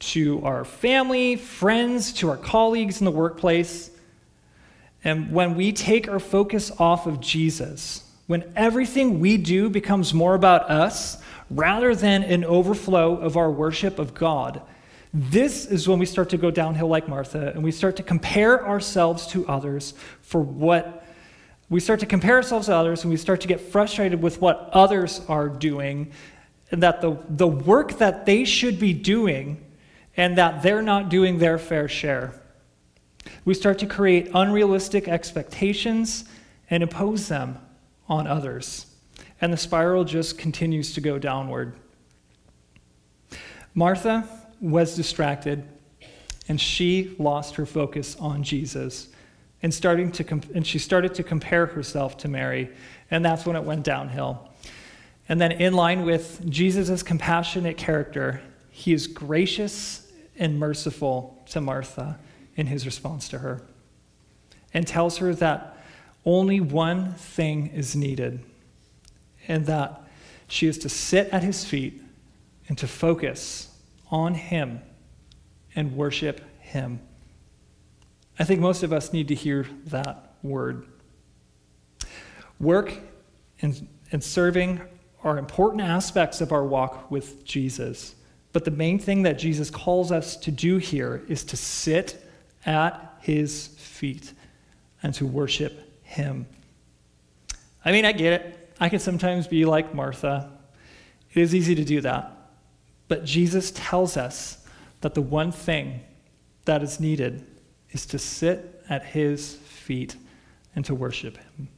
to 0.00 0.44
our 0.44 0.64
family, 0.64 1.36
friends, 1.36 2.12
to 2.14 2.28
our 2.28 2.36
colleagues 2.36 3.00
in 3.00 3.06
the 3.06 3.10
workplace. 3.10 3.90
And 5.02 5.32
when 5.32 5.56
we 5.56 5.72
take 5.72 6.06
our 6.06 6.20
focus 6.20 6.70
off 6.78 7.06
of 7.06 7.20
Jesus, 7.20 8.04
when 8.30 8.52
everything 8.54 9.18
we 9.18 9.36
do 9.36 9.68
becomes 9.68 10.14
more 10.14 10.36
about 10.36 10.70
us 10.70 11.16
rather 11.50 11.96
than 11.96 12.22
an 12.22 12.44
overflow 12.44 13.16
of 13.16 13.36
our 13.36 13.50
worship 13.50 13.98
of 13.98 14.14
God, 14.14 14.62
this 15.12 15.66
is 15.66 15.88
when 15.88 15.98
we 15.98 16.06
start 16.06 16.28
to 16.28 16.36
go 16.36 16.48
downhill 16.48 16.86
like 16.86 17.08
Martha 17.08 17.50
and 17.52 17.64
we 17.64 17.72
start 17.72 17.96
to 17.96 18.04
compare 18.04 18.64
ourselves 18.64 19.26
to 19.26 19.44
others 19.48 19.94
for 20.22 20.40
what 20.40 21.04
we 21.70 21.80
start 21.80 21.98
to 21.98 22.06
compare 22.06 22.36
ourselves 22.36 22.66
to 22.66 22.76
others 22.76 23.02
and 23.02 23.10
we 23.10 23.16
start 23.16 23.40
to 23.40 23.48
get 23.48 23.60
frustrated 23.60 24.22
with 24.22 24.40
what 24.40 24.70
others 24.72 25.22
are 25.26 25.48
doing 25.48 26.12
and 26.70 26.84
that 26.84 27.00
the, 27.00 27.18
the 27.30 27.48
work 27.48 27.98
that 27.98 28.26
they 28.26 28.44
should 28.44 28.78
be 28.78 28.92
doing 28.92 29.60
and 30.16 30.38
that 30.38 30.62
they're 30.62 30.82
not 30.82 31.08
doing 31.08 31.38
their 31.38 31.58
fair 31.58 31.88
share. 31.88 32.40
We 33.44 33.54
start 33.54 33.80
to 33.80 33.86
create 33.86 34.30
unrealistic 34.32 35.08
expectations 35.08 36.26
and 36.70 36.84
impose 36.84 37.26
them 37.26 37.58
on 38.10 38.26
others. 38.26 38.86
And 39.40 39.52
the 39.52 39.56
spiral 39.56 40.04
just 40.04 40.36
continues 40.36 40.92
to 40.94 41.00
go 41.00 41.18
downward. 41.18 41.74
Martha 43.72 44.28
was 44.60 44.96
distracted 44.96 45.66
and 46.48 46.60
she 46.60 47.14
lost 47.18 47.54
her 47.54 47.64
focus 47.64 48.16
on 48.16 48.42
Jesus 48.42 49.08
and 49.62 49.72
starting 49.72 50.10
to 50.10 50.40
and 50.54 50.66
she 50.66 50.78
started 50.78 51.14
to 51.14 51.22
compare 51.22 51.66
herself 51.66 52.18
to 52.18 52.28
Mary 52.28 52.70
and 53.10 53.24
that's 53.24 53.46
when 53.46 53.56
it 53.56 53.62
went 53.62 53.84
downhill. 53.84 54.48
And 55.28 55.40
then 55.40 55.52
in 55.52 55.74
line 55.74 56.04
with 56.04 56.44
Jesus' 56.50 57.04
compassionate 57.04 57.76
character, 57.76 58.42
he 58.70 58.92
is 58.92 59.06
gracious 59.06 60.10
and 60.36 60.58
merciful 60.58 61.40
to 61.50 61.60
Martha 61.60 62.18
in 62.56 62.66
his 62.66 62.84
response 62.84 63.28
to 63.28 63.38
her 63.38 63.62
and 64.74 64.86
tells 64.86 65.18
her 65.18 65.34
that 65.36 65.79
only 66.24 66.60
one 66.60 67.14
thing 67.14 67.68
is 67.68 67.96
needed 67.96 68.40
and 69.48 69.66
that 69.66 70.02
she 70.48 70.66
is 70.66 70.78
to 70.78 70.88
sit 70.88 71.28
at 71.30 71.42
his 71.42 71.64
feet 71.64 72.02
and 72.68 72.76
to 72.78 72.86
focus 72.86 73.74
on 74.10 74.34
him 74.34 74.80
and 75.74 75.96
worship 75.96 76.40
him. 76.60 77.00
I 78.38 78.44
think 78.44 78.60
most 78.60 78.82
of 78.82 78.92
us 78.92 79.12
need 79.12 79.28
to 79.28 79.34
hear 79.34 79.66
that 79.86 80.34
word. 80.42 80.86
Work 82.58 82.94
and, 83.62 83.88
and 84.12 84.22
serving 84.22 84.80
are 85.22 85.38
important 85.38 85.82
aspects 85.82 86.40
of 86.40 86.52
our 86.52 86.64
walk 86.64 87.10
with 87.10 87.44
Jesus. 87.44 88.14
But 88.52 88.64
the 88.64 88.70
main 88.70 88.98
thing 88.98 89.22
that 89.22 89.38
Jesus 89.38 89.70
calls 89.70 90.10
us 90.10 90.36
to 90.38 90.50
do 90.50 90.78
here 90.78 91.22
is 91.28 91.44
to 91.44 91.56
sit 91.56 92.24
at 92.66 93.18
his 93.20 93.68
feet 93.68 94.32
and 95.02 95.14
to 95.14 95.26
worship 95.26 95.89
him. 96.10 96.46
I 97.84 97.92
mean, 97.92 98.04
I 98.04 98.12
get 98.12 98.32
it. 98.32 98.74
I 98.80 98.88
can 98.88 98.98
sometimes 98.98 99.46
be 99.46 99.64
like 99.64 99.94
Martha. 99.94 100.50
It 101.32 101.40
is 101.40 101.54
easy 101.54 101.74
to 101.76 101.84
do 101.84 102.00
that. 102.00 102.36
But 103.06 103.24
Jesus 103.24 103.70
tells 103.74 104.16
us 104.16 104.64
that 105.02 105.14
the 105.14 105.22
one 105.22 105.52
thing 105.52 106.00
that 106.64 106.82
is 106.82 106.98
needed 106.98 107.46
is 107.90 108.06
to 108.06 108.18
sit 108.18 108.82
at 108.88 109.04
his 109.04 109.54
feet 109.54 110.16
and 110.74 110.84
to 110.84 110.94
worship 110.94 111.36
him. 111.36 111.68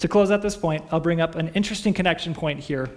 To 0.00 0.08
close 0.08 0.30
at 0.30 0.42
this 0.42 0.56
point, 0.56 0.84
I'll 0.90 1.00
bring 1.00 1.20
up 1.20 1.36
an 1.36 1.48
interesting 1.48 1.94
connection 1.94 2.34
point 2.34 2.60
here 2.60 2.90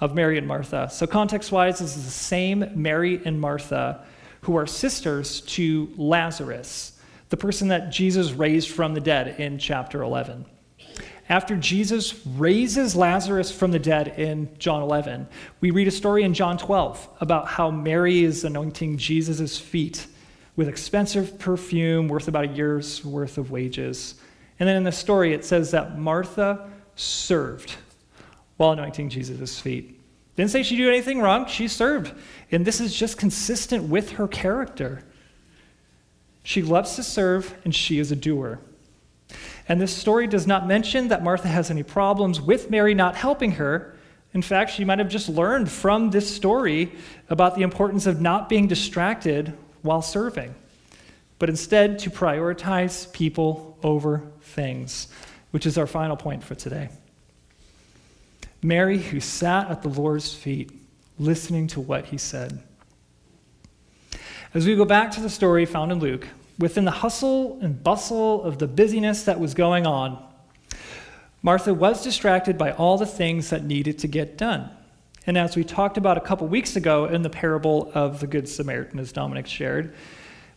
of 0.00 0.14
Mary 0.14 0.38
and 0.38 0.46
Martha. 0.46 0.88
So, 0.90 1.06
context 1.06 1.52
wise, 1.52 1.78
this 1.78 1.96
is 1.96 2.04
the 2.04 2.10
same 2.10 2.68
Mary 2.74 3.22
and 3.24 3.40
Martha 3.40 4.04
who 4.42 4.56
are 4.56 4.66
sisters 4.66 5.40
to 5.42 5.88
Lazarus, 5.96 6.98
the 7.32 7.36
person 7.38 7.68
that 7.68 7.88
Jesus 7.88 8.32
raised 8.32 8.68
from 8.68 8.92
the 8.92 9.00
dead 9.00 9.40
in 9.40 9.56
chapter 9.56 10.02
11. 10.02 10.44
After 11.30 11.56
Jesus 11.56 12.26
raises 12.26 12.94
Lazarus 12.94 13.50
from 13.50 13.70
the 13.70 13.78
dead 13.78 14.08
in 14.18 14.54
John 14.58 14.82
11, 14.82 15.26
we 15.62 15.70
read 15.70 15.88
a 15.88 15.90
story 15.90 16.24
in 16.24 16.34
John 16.34 16.58
12 16.58 17.08
about 17.22 17.48
how 17.48 17.70
Mary 17.70 18.22
is 18.22 18.44
anointing 18.44 18.98
Jesus' 18.98 19.58
feet 19.58 20.06
with 20.56 20.68
expensive 20.68 21.38
perfume 21.38 22.06
worth 22.06 22.28
about 22.28 22.44
a 22.44 22.48
year's 22.48 23.02
worth 23.02 23.38
of 23.38 23.50
wages. 23.50 24.16
And 24.60 24.68
then 24.68 24.76
in 24.76 24.84
the 24.84 24.92
story, 24.92 25.32
it 25.32 25.42
says 25.42 25.70
that 25.70 25.98
Martha 25.98 26.70
served 26.96 27.76
while 28.58 28.72
anointing 28.72 29.08
Jesus' 29.08 29.58
feet. 29.58 29.98
Didn't 30.36 30.50
say 30.50 30.62
she 30.62 30.76
did 30.76 30.88
anything 30.88 31.18
wrong, 31.18 31.46
she 31.46 31.66
served. 31.66 32.12
And 32.50 32.66
this 32.66 32.78
is 32.78 32.94
just 32.94 33.16
consistent 33.16 33.84
with 33.84 34.10
her 34.10 34.28
character. 34.28 35.02
She 36.42 36.62
loves 36.62 36.96
to 36.96 37.02
serve, 37.02 37.54
and 37.64 37.74
she 37.74 37.98
is 37.98 38.10
a 38.10 38.16
doer. 38.16 38.60
And 39.68 39.80
this 39.80 39.96
story 39.96 40.26
does 40.26 40.46
not 40.46 40.66
mention 40.66 41.08
that 41.08 41.22
Martha 41.22 41.48
has 41.48 41.70
any 41.70 41.82
problems 41.82 42.40
with 42.40 42.70
Mary 42.70 42.94
not 42.94 43.14
helping 43.14 43.52
her. 43.52 43.96
In 44.34 44.42
fact, 44.42 44.72
she 44.72 44.84
might 44.84 44.98
have 44.98 45.08
just 45.08 45.28
learned 45.28 45.70
from 45.70 46.10
this 46.10 46.34
story 46.34 46.92
about 47.28 47.54
the 47.54 47.62
importance 47.62 48.06
of 48.06 48.20
not 48.20 48.48
being 48.48 48.66
distracted 48.66 49.52
while 49.82 50.02
serving, 50.02 50.54
but 51.38 51.48
instead 51.48 51.98
to 52.00 52.10
prioritize 52.10 53.12
people 53.12 53.78
over 53.82 54.22
things, 54.40 55.08
which 55.52 55.66
is 55.66 55.78
our 55.78 55.86
final 55.86 56.16
point 56.16 56.42
for 56.42 56.54
today. 56.54 56.88
Mary, 58.62 58.98
who 58.98 59.20
sat 59.20 59.70
at 59.70 59.82
the 59.82 59.88
Lord's 59.88 60.32
feet, 60.32 60.70
listening 61.18 61.66
to 61.68 61.80
what 61.80 62.06
he 62.06 62.18
said. 62.18 62.62
As 64.54 64.66
we 64.66 64.76
go 64.76 64.84
back 64.84 65.10
to 65.12 65.20
the 65.20 65.30
story 65.30 65.66
found 65.66 65.90
in 65.92 65.98
Luke, 65.98 66.28
within 66.58 66.84
the 66.84 66.90
hustle 66.90 67.58
and 67.60 67.82
bustle 67.82 68.42
of 68.42 68.58
the 68.58 68.66
busyness 68.66 69.24
that 69.24 69.40
was 69.40 69.54
going 69.54 69.86
on, 69.86 70.22
Martha 71.42 71.74
was 71.74 72.04
distracted 72.04 72.56
by 72.56 72.72
all 72.72 72.98
the 72.98 73.06
things 73.06 73.50
that 73.50 73.64
needed 73.64 73.98
to 73.98 74.08
get 74.08 74.38
done. 74.38 74.70
And 75.26 75.38
as 75.38 75.56
we 75.56 75.64
talked 75.64 75.96
about 75.96 76.16
a 76.16 76.20
couple 76.20 76.46
weeks 76.48 76.76
ago 76.76 77.06
in 77.06 77.22
the 77.22 77.30
parable 77.30 77.90
of 77.94 78.20
the 78.20 78.26
Good 78.26 78.48
Samaritan, 78.48 78.98
as 78.98 79.12
Dominic 79.12 79.46
shared, 79.46 79.94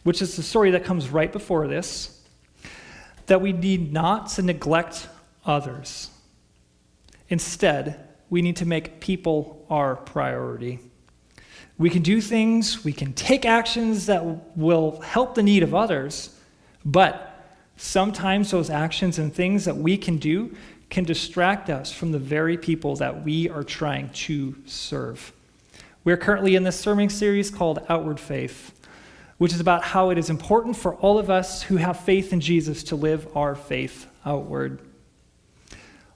which 0.03 0.21
is 0.21 0.35
the 0.35 0.43
story 0.43 0.71
that 0.71 0.83
comes 0.83 1.09
right 1.09 1.31
before 1.31 1.67
this, 1.67 2.21
that 3.25 3.41
we 3.41 3.53
need 3.53 3.91
not 3.91 4.29
to 4.29 4.41
neglect 4.41 5.07
others. 5.45 6.09
Instead, 7.29 7.99
we 8.29 8.41
need 8.41 8.55
to 8.57 8.65
make 8.65 8.99
people 8.99 9.65
our 9.69 9.95
priority. 9.95 10.79
We 11.77 11.89
can 11.89 12.01
do 12.01 12.21
things, 12.21 12.85
we 12.85 12.93
can 12.93 13.13
take 13.13 13.45
actions 13.45 14.05
that 14.05 14.23
will 14.57 15.01
help 15.01 15.35
the 15.35 15.43
need 15.43 15.61
of 15.61 15.75
others, 15.75 16.29
but 16.85 17.31
sometimes 17.75 18.51
those 18.51 18.69
actions 18.69 19.19
and 19.19 19.33
things 19.33 19.65
that 19.65 19.75
we 19.75 19.97
can 19.97 20.17
do 20.17 20.55
can 20.89 21.03
distract 21.03 21.69
us 21.69 21.91
from 21.91 22.11
the 22.11 22.19
very 22.19 22.57
people 22.57 22.95
that 22.95 23.23
we 23.25 23.49
are 23.49 23.63
trying 23.63 24.09
to 24.11 24.55
serve. 24.65 25.33
We're 26.05 26.17
currently 26.17 26.55
in 26.55 26.63
this 26.63 26.79
sermon 26.79 27.09
series 27.09 27.49
called 27.49 27.83
Outward 27.89 28.19
Faith, 28.19 28.71
which 29.37 29.51
is 29.51 29.59
about 29.59 29.83
how 29.83 30.11
it 30.11 30.17
is 30.17 30.29
important 30.29 30.77
for 30.77 30.95
all 30.95 31.19
of 31.19 31.29
us 31.29 31.63
who 31.63 31.75
have 31.77 31.99
faith 31.99 32.31
in 32.31 32.39
Jesus 32.39 32.83
to 32.83 32.95
live 32.95 33.27
our 33.35 33.55
faith 33.55 34.07
outward. 34.25 34.79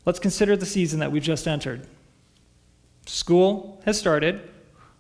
Let's 0.06 0.20
consider 0.20 0.56
the 0.56 0.66
season 0.66 1.00
that 1.00 1.12
we've 1.12 1.22
just 1.22 1.48
entered. 1.48 1.86
School 3.06 3.82
has 3.86 4.00
started, 4.00 4.48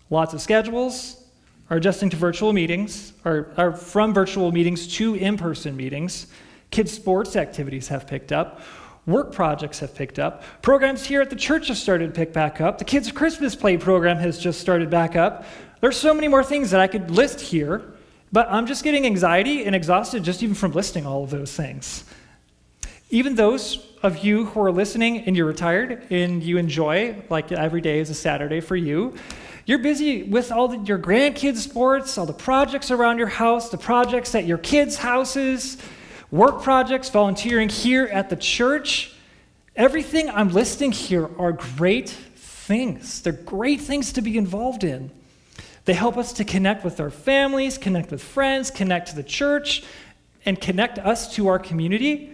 lots 0.10 0.34
of 0.34 0.42
schedules 0.42 1.24
are 1.70 1.78
adjusting 1.78 2.10
to 2.10 2.18
virtual 2.18 2.52
meetings, 2.52 3.14
or, 3.26 3.52
or 3.58 3.74
from 3.74 4.14
virtual 4.14 4.52
meetings 4.52 4.88
to 4.96 5.16
in 5.16 5.38
person 5.38 5.78
meetings. 5.78 6.28
Kids' 6.72 6.92
sports 6.92 7.36
activities 7.36 7.88
have 7.88 8.08
picked 8.08 8.32
up. 8.32 8.62
Work 9.06 9.32
projects 9.32 9.80
have 9.80 9.96
picked 9.96 10.20
up. 10.20 10.44
Programs 10.62 11.06
here 11.06 11.22
at 11.22 11.30
the 11.30 11.36
church 11.36 11.68
have 11.68 11.78
started 11.78 12.08
to 12.08 12.14
pick 12.14 12.34
back 12.34 12.60
up. 12.62 12.78
The 12.78 12.86
kids' 12.86 13.12
Christmas 13.12 13.56
play 13.56 13.78
program 13.78 14.18
has 14.18 14.38
just 14.38 14.60
started 14.60 14.90
back 14.90 15.16
up. 15.16 15.46
There's 15.82 15.98
so 15.98 16.14
many 16.14 16.28
more 16.28 16.44
things 16.44 16.72
that 16.72 16.80
I 16.80 16.88
could 16.88 17.10
list 17.10 17.40
here, 17.40 17.94
but 18.32 18.48
I'm 18.52 18.68
just 18.68 18.84
getting 18.84 19.06
anxiety 19.06 19.66
and 19.66 19.76
exhausted 19.76 20.24
just 20.24 20.44
even 20.44 20.56
from 20.56 20.74
listing 20.74 21.06
all 21.06 21.24
of 21.24 21.30
those 21.30 21.54
things. 21.56 22.04
Even 23.10 23.34
those 23.34 23.88
of 24.04 24.24
you 24.24 24.46
who 24.46 24.62
are 24.62 24.72
listening 24.72 25.22
and 25.22 25.36
you're 25.36 25.48
retired 25.48 26.06
and 26.12 26.44
you 26.44 26.58
enjoy, 26.58 27.16
like 27.30 27.52
every 27.52 27.82
day 27.82 28.00
is 28.00 28.10
a 28.12 28.14
Saturday 28.14 28.60
for 28.60 28.76
you, 28.76 29.16
you're 29.66 29.80
busy 29.80 30.24
with 30.24 30.52
all 30.52 30.68
the, 30.68 30.78
your 30.80 31.00
grandkids' 31.00 31.58
sports, 31.58 32.18
all 32.18 32.26
the 32.26 32.34
projects 32.34 32.92
around 32.92 33.18
your 33.18 33.28
house, 33.28 33.70
the 33.70 33.78
projects 33.78 34.34
at 34.36 34.46
your 34.46 34.58
kids' 34.58 34.98
houses 34.98 35.78
work 36.32 36.62
projects, 36.62 37.10
volunteering 37.10 37.70
here 37.70 38.06
at 38.06 38.30
the 38.30 38.36
church. 38.36 39.14
Everything 39.76 40.30
I'm 40.30 40.50
listing 40.50 40.92
here 40.92 41.30
are 41.40 41.54
great 41.54 42.10
things. 42.10 43.22
They're 43.22 43.34
great 43.34 43.82
things 43.82 44.14
to 44.14 44.22
be 44.22 44.38
involved 44.38 44.84
in. 44.84 45.12
They 45.86 45.94
help 45.94 46.18
us 46.18 46.34
to 46.34 46.44
connect 46.44 46.84
with 46.84 47.00
our 47.00 47.10
families, 47.10 47.78
connect 47.78 48.12
with 48.12 48.22
friends, 48.22 48.70
connect 48.70 49.08
to 49.08 49.16
the 49.16 49.24
church, 49.24 49.84
and 50.46 50.60
connect 50.60 51.00
us 51.00 51.34
to 51.36 51.48
our 51.48 51.58
community. 51.58 52.32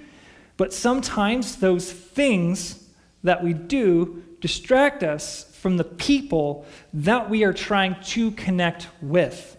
But 0.58 0.74
sometimes 0.74 1.58
those 1.58 1.92
things 1.92 2.84
that 3.24 3.44
we 3.44 3.54
do 3.54 4.24
distract 4.42 5.04
us 5.04 5.44
from 5.66 5.78
the 5.78 5.84
people 5.84 6.64
that 6.94 7.28
we 7.28 7.44
are 7.44 7.52
trying 7.52 7.96
to 8.04 8.30
connect 8.30 8.88
with. 9.02 9.58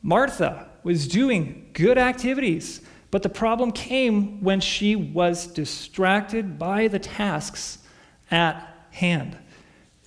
Martha 0.00 0.66
was 0.82 1.06
doing 1.06 1.68
good 1.74 1.98
activities 1.98 2.80
but 3.10 3.22
the 3.22 3.28
problem 3.28 3.70
came 3.70 4.42
when 4.42 4.60
she 4.60 4.96
was 4.96 5.46
distracted 5.46 6.58
by 6.58 6.88
the 6.88 6.98
tasks 6.98 7.76
at 8.30 8.66
hand. 8.92 9.36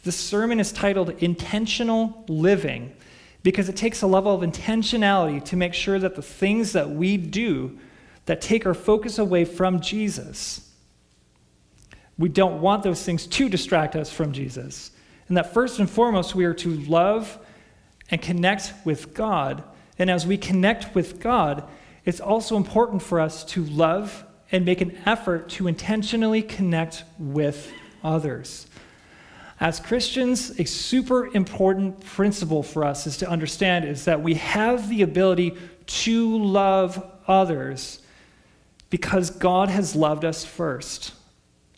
The 0.01 0.11
sermon 0.11 0.59
is 0.59 0.71
titled 0.71 1.11
Intentional 1.21 2.25
Living 2.27 2.91
because 3.43 3.69
it 3.69 3.75
takes 3.77 4.01
a 4.01 4.07
level 4.07 4.33
of 4.33 4.41
intentionality 4.41 5.45
to 5.45 5.55
make 5.55 5.75
sure 5.75 5.99
that 5.99 6.15
the 6.15 6.23
things 6.23 6.71
that 6.71 6.89
we 6.89 7.17
do 7.17 7.77
that 8.25 8.41
take 8.41 8.65
our 8.65 8.73
focus 8.73 9.19
away 9.19 9.45
from 9.45 9.79
Jesus 9.79 10.71
We 12.17 12.29
don't 12.29 12.61
want 12.61 12.81
those 12.81 13.03
things 13.03 13.27
to 13.27 13.47
distract 13.47 13.95
us 13.95 14.11
from 14.11 14.31
Jesus. 14.31 14.89
And 15.29 15.37
that 15.37 15.53
first 15.53 15.79
and 15.79 15.89
foremost, 15.89 16.35
we 16.35 16.43
are 16.43 16.53
to 16.55 16.75
love 16.81 17.39
and 18.11 18.21
connect 18.21 18.73
with 18.83 19.13
God. 19.13 19.63
And 19.97 20.09
as 20.09 20.27
we 20.27 20.37
connect 20.37 20.93
with 20.93 21.19
God, 21.19 21.63
it's 22.03 22.19
also 22.19 22.57
important 22.57 23.01
for 23.01 23.19
us 23.19 23.45
to 23.45 23.63
love 23.63 24.25
and 24.51 24.65
make 24.65 24.81
an 24.81 24.97
effort 25.05 25.47
to 25.49 25.67
intentionally 25.67 26.41
connect 26.41 27.03
with 27.19 27.71
others. 28.03 28.65
As 29.59 29.79
Christians, 29.79 30.59
a 30.59 30.65
super 30.65 31.27
important 31.35 31.99
principle 31.99 32.63
for 32.63 32.83
us 32.83 33.05
is 33.05 33.17
to 33.17 33.29
understand 33.29 33.85
is 33.85 34.05
that 34.05 34.23
we 34.23 34.35
have 34.35 34.89
the 34.89 35.01
ability 35.01 35.57
to 35.85 36.37
love 36.43 37.05
others 37.27 38.01
because 38.89 39.29
God 39.29 39.69
has 39.69 39.95
loved 39.95 40.25
us 40.25 40.45
first. 40.45 41.13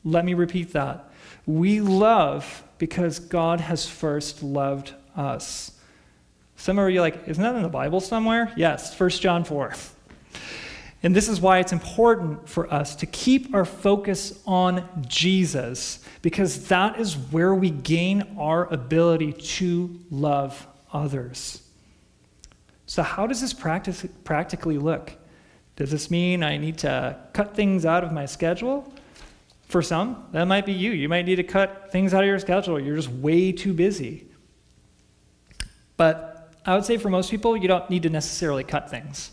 Let 0.05 0.23
me 0.23 0.33
repeat 0.33 0.73
that. 0.73 1.11
We 1.45 1.81
love 1.81 2.63
because 2.81 3.19
God 3.19 3.59
has 3.59 3.87
first 3.87 4.41
loved 4.41 4.95
us. 5.15 5.71
Some 6.55 6.79
of 6.79 6.89
you 6.89 6.97
are 6.97 7.01
like, 7.01 7.27
isn't 7.27 7.43
that 7.43 7.53
in 7.53 7.61
the 7.61 7.69
Bible 7.69 7.99
somewhere? 7.99 8.51
Yes, 8.57 8.99
1 8.99 9.09
John 9.11 9.43
4. 9.43 9.75
And 11.03 11.15
this 11.15 11.27
is 11.27 11.41
why 11.41 11.57
it's 11.57 11.71
important 11.71 12.47
for 12.47 12.71
us 12.71 12.95
to 12.97 13.07
keep 13.07 13.55
our 13.55 13.65
focus 13.65 14.39
on 14.45 14.87
Jesus, 15.07 16.05
because 16.21 16.67
that 16.67 16.99
is 16.99 17.17
where 17.17 17.55
we 17.55 17.71
gain 17.71 18.35
our 18.37 18.71
ability 18.71 19.33
to 19.33 19.99
love 20.11 20.67
others. 20.93 21.63
So, 22.85 23.01
how 23.01 23.25
does 23.25 23.41
this 23.41 23.51
practice, 23.51 24.05
practically 24.23 24.77
look? 24.77 25.13
Does 25.75 25.89
this 25.89 26.11
mean 26.11 26.43
I 26.43 26.57
need 26.57 26.77
to 26.79 27.17
cut 27.33 27.55
things 27.55 27.83
out 27.83 28.03
of 28.03 28.11
my 28.11 28.27
schedule? 28.27 28.93
For 29.71 29.81
some, 29.81 30.25
that 30.33 30.49
might 30.49 30.65
be 30.65 30.73
you. 30.73 30.91
You 30.91 31.07
might 31.07 31.25
need 31.25 31.37
to 31.37 31.43
cut 31.43 31.93
things 31.93 32.13
out 32.13 32.23
of 32.23 32.27
your 32.27 32.39
schedule. 32.39 32.77
You're 32.77 32.97
just 32.97 33.07
way 33.07 33.53
too 33.53 33.71
busy. 33.73 34.27
But 35.95 36.53
I 36.65 36.75
would 36.75 36.83
say 36.83 36.97
for 36.97 37.09
most 37.09 37.31
people, 37.31 37.55
you 37.55 37.69
don't 37.69 37.89
need 37.89 38.03
to 38.03 38.09
necessarily 38.09 38.65
cut 38.65 38.89
things. 38.89 39.31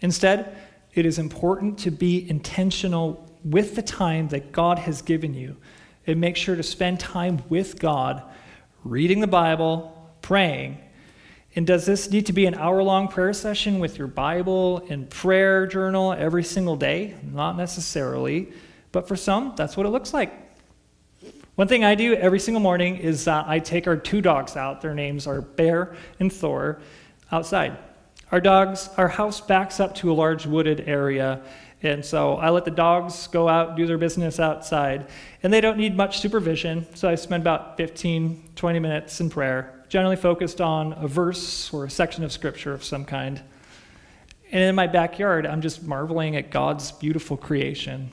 Instead, 0.00 0.56
it 0.94 1.04
is 1.04 1.18
important 1.18 1.76
to 1.80 1.90
be 1.90 2.30
intentional 2.30 3.28
with 3.42 3.74
the 3.74 3.82
time 3.82 4.28
that 4.28 4.52
God 4.52 4.78
has 4.78 5.02
given 5.02 5.34
you 5.34 5.56
and 6.06 6.20
make 6.20 6.36
sure 6.36 6.54
to 6.54 6.62
spend 6.62 7.00
time 7.00 7.42
with 7.48 7.80
God, 7.80 8.22
reading 8.84 9.18
the 9.18 9.26
Bible, 9.26 10.08
praying. 10.22 10.78
And 11.56 11.66
does 11.66 11.84
this 11.84 12.12
need 12.12 12.26
to 12.26 12.32
be 12.32 12.46
an 12.46 12.54
hour 12.54 12.80
long 12.80 13.08
prayer 13.08 13.32
session 13.32 13.80
with 13.80 13.98
your 13.98 14.06
Bible 14.06 14.86
and 14.88 15.10
prayer 15.10 15.66
journal 15.66 16.12
every 16.12 16.44
single 16.44 16.76
day? 16.76 17.16
Not 17.24 17.56
necessarily, 17.56 18.52
but 18.98 19.06
for 19.06 19.14
some, 19.14 19.52
that's 19.54 19.76
what 19.76 19.86
it 19.86 19.90
looks 19.90 20.12
like. 20.12 20.32
One 21.54 21.68
thing 21.68 21.84
I 21.84 21.94
do 21.94 22.14
every 22.14 22.40
single 22.40 22.60
morning 22.60 22.96
is 22.96 23.28
I 23.28 23.60
take 23.60 23.86
our 23.86 23.96
two 23.96 24.20
dogs 24.20 24.56
out. 24.56 24.80
Their 24.80 24.92
names 24.92 25.28
are 25.28 25.40
Bear 25.40 25.94
and 26.18 26.32
Thor 26.32 26.80
outside. 27.30 27.78
Our 28.32 28.40
dogs, 28.40 28.90
our 28.96 29.06
house 29.06 29.40
backs 29.40 29.78
up 29.78 29.94
to 29.98 30.10
a 30.10 30.14
large 30.14 30.46
wooded 30.46 30.88
area, 30.88 31.42
and 31.80 32.04
so 32.04 32.38
I 32.38 32.50
let 32.50 32.64
the 32.64 32.72
dogs 32.72 33.28
go 33.28 33.48
out, 33.48 33.76
do 33.76 33.86
their 33.86 33.98
business 33.98 34.40
outside, 34.40 35.06
and 35.44 35.52
they 35.52 35.60
don't 35.60 35.78
need 35.78 35.96
much 35.96 36.18
supervision. 36.18 36.84
So 36.96 37.08
I 37.08 37.14
spend 37.14 37.44
about 37.44 37.76
15, 37.76 38.50
20 38.56 38.78
minutes 38.80 39.20
in 39.20 39.30
prayer, 39.30 39.84
generally 39.88 40.16
focused 40.16 40.60
on 40.60 40.92
a 40.94 41.06
verse 41.06 41.72
or 41.72 41.84
a 41.84 41.90
section 41.90 42.24
of 42.24 42.32
scripture 42.32 42.72
of 42.72 42.82
some 42.82 43.04
kind. 43.04 43.40
And 44.50 44.64
in 44.64 44.74
my 44.74 44.88
backyard, 44.88 45.46
I'm 45.46 45.60
just 45.60 45.84
marveling 45.84 46.34
at 46.34 46.50
God's 46.50 46.90
beautiful 46.90 47.36
creation. 47.36 48.10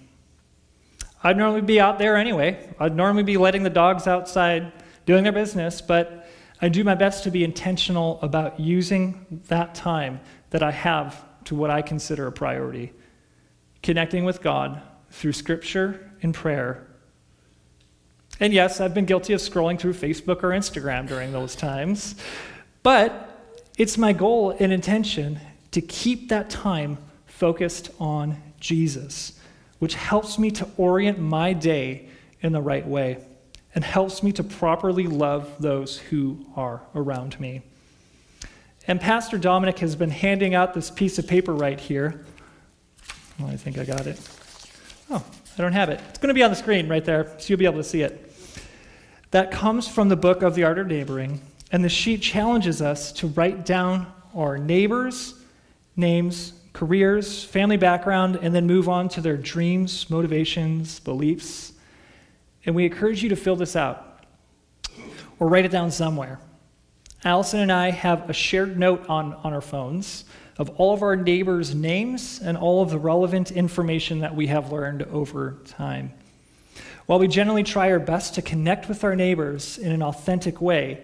I'd 1.26 1.38
normally 1.38 1.62
be 1.62 1.80
out 1.80 1.98
there 1.98 2.18
anyway. 2.18 2.70
I'd 2.80 2.96
normally 2.96 3.24
be 3.24 3.36
letting 3.38 3.64
the 3.64 3.70
dogs 3.72 4.06
outside 4.06 4.72
doing 5.08 5.24
their 5.24 5.34
business, 5.34 5.82
but 5.82 6.30
I 6.62 6.70
do 6.70 6.84
my 6.84 6.94
best 6.94 7.24
to 7.24 7.32
be 7.32 7.44
intentional 7.44 8.20
about 8.22 8.60
using 8.60 9.42
that 9.48 9.74
time 9.74 10.20
that 10.52 10.62
I 10.62 10.70
have 10.70 11.26
to 11.46 11.56
what 11.56 11.72
I 11.72 11.82
consider 11.82 12.28
a 12.28 12.32
priority 12.32 12.94
connecting 13.82 14.24
with 14.24 14.44
God 14.44 14.80
through 15.10 15.34
scripture 15.34 16.12
and 16.22 16.32
prayer. 16.32 16.86
And 18.40 18.54
yes, 18.54 18.80
I've 18.80 18.94
been 18.94 19.06
guilty 19.06 19.34
of 19.34 19.42
scrolling 19.42 19.80
through 19.80 19.94
Facebook 19.94 20.44
or 20.44 20.50
Instagram 20.50 21.08
during 21.08 21.32
those 21.32 21.56
times, 21.56 22.14
but 22.84 23.42
it's 23.80 23.98
my 23.98 24.14
goal 24.14 24.56
and 24.60 24.72
intention 24.72 25.40
to 25.72 25.82
keep 25.82 26.30
that 26.30 26.52
time 26.52 27.00
focused 27.26 27.90
on 28.00 28.40
Jesus, 28.60 29.40
which 29.80 29.96
helps 29.96 30.40
me 30.40 30.52
to 30.52 30.68
orient 30.78 31.20
my 31.20 31.54
day 31.54 32.08
in 32.42 32.54
the 32.54 32.62
right 32.62 32.86
way 32.86 33.18
and 33.74 33.84
helps 33.84 34.24
me 34.24 34.32
to 34.32 34.44
properly 34.44 35.06
love 35.06 35.54
those 35.60 35.98
who 35.98 36.46
are 36.56 36.82
around 36.96 37.40
me. 37.40 37.62
And 38.88 39.02
Pastor 39.02 39.38
Dominic 39.38 39.80
has 39.80 39.96
been 39.96 40.12
handing 40.12 40.56
out 40.56 40.74
this 40.74 40.90
piece 40.90 41.18
of 41.18 41.28
paper 41.28 41.54
right 41.54 41.80
here. 41.80 42.24
Oh, 43.42 43.48
I 43.48 43.58
think 43.58 43.78
I 43.78 43.84
got 43.84 44.08
it. 44.08 44.20
Oh, 45.10 45.24
I 45.58 45.62
don't 45.62 45.74
have 45.74 45.90
it. 45.90 46.00
It's 46.10 46.20
going 46.20 46.30
to 46.30 46.34
be 46.34 46.44
on 46.44 46.52
the 46.52 46.56
screen 46.56 46.88
right 46.88 47.04
there, 47.04 47.36
so 47.38 47.48
you'll 47.48 47.60
be 47.60 47.66
able 47.66 47.78
to 47.78 47.84
see 47.84 48.02
it. 48.02 48.34
That 49.32 49.52
comes 49.52 49.88
from 49.88 50.08
the 50.08 50.16
book 50.16 50.42
of 50.42 50.56
the 50.56 50.64
Art 50.64 50.80
of 50.80 50.88
Neighboring, 50.88 51.42
and 51.72 51.84
the 51.84 51.90
sheet 51.90 52.22
challenges 52.22 52.82
us 52.82 53.12
to 53.14 53.28
write 53.28 53.66
down 53.66 54.08
our 54.36 54.58
neighbors' 54.58 55.34
names, 55.96 56.54
careers, 56.76 57.42
family 57.42 57.78
background, 57.78 58.38
and 58.42 58.54
then 58.54 58.68
move 58.68 58.90
on 58.90 59.08
to 59.08 59.22
their 59.22 59.38
dreams, 59.38 60.10
motivations, 60.10 61.00
beliefs, 61.00 61.72
and 62.66 62.76
we 62.76 62.84
encourage 62.84 63.24
you 63.24 63.30
to 63.30 63.36
fill 63.38 63.56
this 63.56 63.78
out 63.78 64.26
or 65.40 65.48
write 65.48 65.64
it 65.64 65.72
down 65.72 65.90
somewhere. 65.90 66.38
Allison 67.24 67.62
and 67.62 67.72
I 67.72 67.92
have 67.92 68.30
a 68.30 68.34
shared 68.34 68.78
note 68.78 69.08
on, 69.08 69.34
on 69.36 69.54
our 69.54 69.62
phones 69.62 70.26
of 70.58 70.70
all 70.72 70.94
of 70.94 71.02
our 71.02 71.16
neighbors' 71.16 71.74
names 71.74 72.42
and 72.44 72.58
all 72.58 72.82
of 72.82 72.90
the 72.90 73.00
relevant 73.00 73.52
information 73.52 74.20
that 74.20 74.36
we 74.36 74.48
have 74.48 74.74
learned 74.74 75.04
over 75.04 75.58
time. 75.66 76.12
While 77.06 77.20
we 77.20 77.30
generally 77.30 77.64
try 77.64 77.90
our 77.90 78.00
best 78.00 78.36
to 78.36 78.42
connect 78.42 78.90
with 78.90 79.06
our 79.06 79.16
neighbors 79.16 79.78
in 79.78 79.94
an 79.94 80.04
authentic 80.04 80.60
way, 80.60 81.04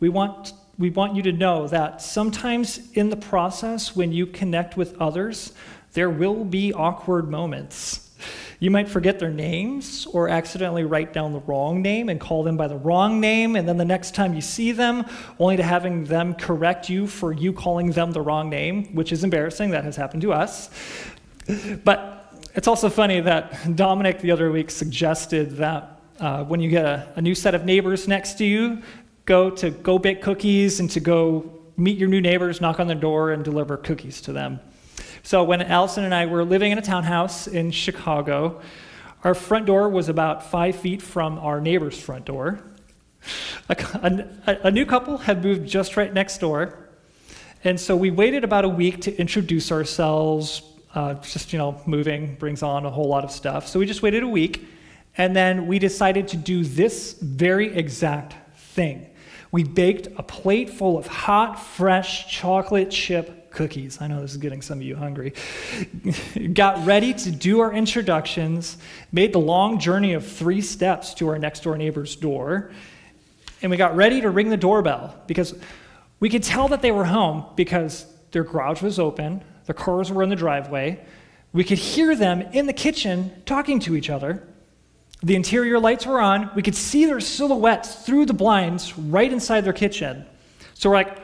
we 0.00 0.08
want, 0.08 0.52
we 0.78 0.90
want 0.90 1.14
you 1.14 1.22
to 1.22 1.32
know 1.32 1.68
that 1.68 2.00
sometimes 2.00 2.90
in 2.92 3.10
the 3.10 3.16
process, 3.16 3.94
when 3.94 4.12
you 4.12 4.26
connect 4.26 4.76
with 4.76 5.00
others, 5.00 5.52
there 5.92 6.10
will 6.10 6.44
be 6.44 6.72
awkward 6.72 7.30
moments. 7.30 8.10
You 8.58 8.70
might 8.70 8.88
forget 8.88 9.18
their 9.18 9.30
names 9.30 10.06
or 10.06 10.28
accidentally 10.28 10.84
write 10.84 11.12
down 11.12 11.32
the 11.32 11.40
wrong 11.40 11.82
name 11.82 12.08
and 12.08 12.20
call 12.20 12.44
them 12.44 12.56
by 12.56 12.68
the 12.68 12.76
wrong 12.76 13.20
name, 13.20 13.56
and 13.56 13.68
then 13.68 13.76
the 13.76 13.84
next 13.84 14.14
time 14.14 14.34
you 14.34 14.40
see 14.40 14.70
them, 14.70 15.04
only 15.38 15.56
to 15.56 15.62
having 15.64 16.04
them 16.04 16.34
correct 16.34 16.88
you 16.88 17.06
for 17.08 17.32
you 17.32 17.52
calling 17.52 17.90
them 17.90 18.12
the 18.12 18.20
wrong 18.20 18.48
name, 18.48 18.94
which 18.94 19.10
is 19.10 19.24
embarrassing. 19.24 19.70
That 19.70 19.82
has 19.84 19.96
happened 19.96 20.22
to 20.22 20.32
us. 20.32 20.70
But 21.84 22.32
it's 22.54 22.68
also 22.68 22.88
funny 22.88 23.20
that 23.20 23.76
Dominic 23.76 24.20
the 24.20 24.30
other 24.30 24.52
week 24.52 24.70
suggested 24.70 25.56
that 25.56 25.98
uh, 26.20 26.44
when 26.44 26.60
you 26.60 26.70
get 26.70 26.84
a, 26.84 27.12
a 27.16 27.20
new 27.20 27.34
set 27.34 27.56
of 27.56 27.64
neighbors 27.64 28.06
next 28.06 28.34
to 28.38 28.44
you, 28.44 28.80
go 29.24 29.50
to 29.50 29.70
go 29.70 29.98
bake 29.98 30.22
cookies 30.22 30.80
and 30.80 30.90
to 30.90 31.00
go 31.00 31.58
meet 31.76 31.98
your 31.98 32.08
new 32.08 32.20
neighbors, 32.20 32.60
knock 32.60 32.80
on 32.80 32.86
their 32.86 32.96
door, 32.96 33.32
and 33.32 33.44
deliver 33.44 33.76
cookies 33.76 34.20
to 34.22 34.32
them. 34.32 34.60
So 35.22 35.44
when 35.44 35.62
Allison 35.62 36.04
and 36.04 36.14
I 36.14 36.26
were 36.26 36.44
living 36.44 36.72
in 36.72 36.78
a 36.78 36.82
townhouse 36.82 37.46
in 37.46 37.70
Chicago, 37.70 38.60
our 39.24 39.34
front 39.34 39.66
door 39.66 39.88
was 39.88 40.08
about 40.08 40.50
five 40.50 40.76
feet 40.76 41.00
from 41.00 41.38
our 41.38 41.60
neighbor's 41.60 41.98
front 41.98 42.24
door. 42.24 42.60
A, 43.68 43.76
a, 44.46 44.58
a, 44.64 44.70
new 44.72 44.84
couple 44.84 45.16
had 45.16 45.44
moved 45.44 45.68
just 45.68 45.96
right 45.96 46.12
next 46.12 46.38
door. 46.38 46.90
And 47.62 47.78
so 47.78 47.94
we 47.94 48.10
waited 48.10 48.42
about 48.42 48.64
a 48.64 48.68
week 48.68 49.02
to 49.02 49.16
introduce 49.16 49.70
ourselves. 49.70 50.62
Uh, 50.92 51.14
just, 51.14 51.52
you 51.52 51.58
know, 51.58 51.80
moving 51.86 52.34
brings 52.34 52.64
on 52.64 52.84
a 52.84 52.90
whole 52.90 53.08
lot 53.08 53.22
of 53.22 53.30
stuff. 53.30 53.68
So 53.68 53.78
we 53.78 53.86
just 53.86 54.02
waited 54.02 54.24
a 54.24 54.28
week. 54.28 54.66
And 55.16 55.36
then 55.36 55.68
we 55.68 55.78
decided 55.78 56.26
to 56.28 56.36
do 56.36 56.64
this 56.64 57.12
very 57.20 57.72
exact 57.72 58.34
thing. 58.56 59.06
We 59.52 59.64
baked 59.64 60.08
a 60.16 60.22
plate 60.22 60.70
full 60.70 60.98
of 60.98 61.06
hot, 61.06 61.56
fresh 61.56 62.26
chocolate 62.26 62.90
chip 62.90 63.50
cookies. 63.50 64.00
I 64.00 64.06
know 64.06 64.22
this 64.22 64.32
is 64.32 64.38
getting 64.38 64.62
some 64.62 64.78
of 64.78 64.82
you 64.82 64.96
hungry. 64.96 65.34
Got 66.54 66.86
ready 66.86 67.12
to 67.12 67.30
do 67.30 67.60
our 67.60 67.70
introductions, 67.70 68.78
made 69.12 69.34
the 69.34 69.38
long 69.38 69.78
journey 69.78 70.14
of 70.14 70.26
three 70.26 70.62
steps 70.62 71.12
to 71.14 71.28
our 71.28 71.38
next 71.38 71.62
door 71.64 71.76
neighbor's 71.76 72.16
door, 72.16 72.70
and 73.60 73.70
we 73.70 73.76
got 73.76 73.94
ready 73.94 74.22
to 74.22 74.30
ring 74.30 74.48
the 74.48 74.56
doorbell 74.56 75.14
because 75.28 75.54
we 76.18 76.28
could 76.28 76.42
tell 76.42 76.68
that 76.68 76.82
they 76.82 76.90
were 76.90 77.04
home 77.04 77.44
because 77.54 78.06
their 78.32 78.42
garage 78.42 78.82
was 78.82 78.98
open, 78.98 79.44
their 79.66 79.74
cars 79.74 80.10
were 80.10 80.22
in 80.22 80.30
the 80.30 80.36
driveway. 80.36 80.98
We 81.52 81.62
could 81.62 81.78
hear 81.78 82.16
them 82.16 82.40
in 82.40 82.66
the 82.66 82.72
kitchen 82.72 83.30
talking 83.44 83.78
to 83.80 83.94
each 83.94 84.10
other. 84.10 84.42
The 85.22 85.36
interior 85.36 85.78
lights 85.78 86.06
were 86.06 86.20
on. 86.20 86.50
We 86.54 86.62
could 86.62 86.74
see 86.74 87.06
their 87.06 87.20
silhouettes 87.20 87.94
through 87.94 88.26
the 88.26 88.34
blinds 88.34 88.96
right 88.98 89.32
inside 89.32 89.62
their 89.62 89.72
kitchen. 89.72 90.26
So 90.74 90.90
we're 90.90 90.96
like, 90.96 91.22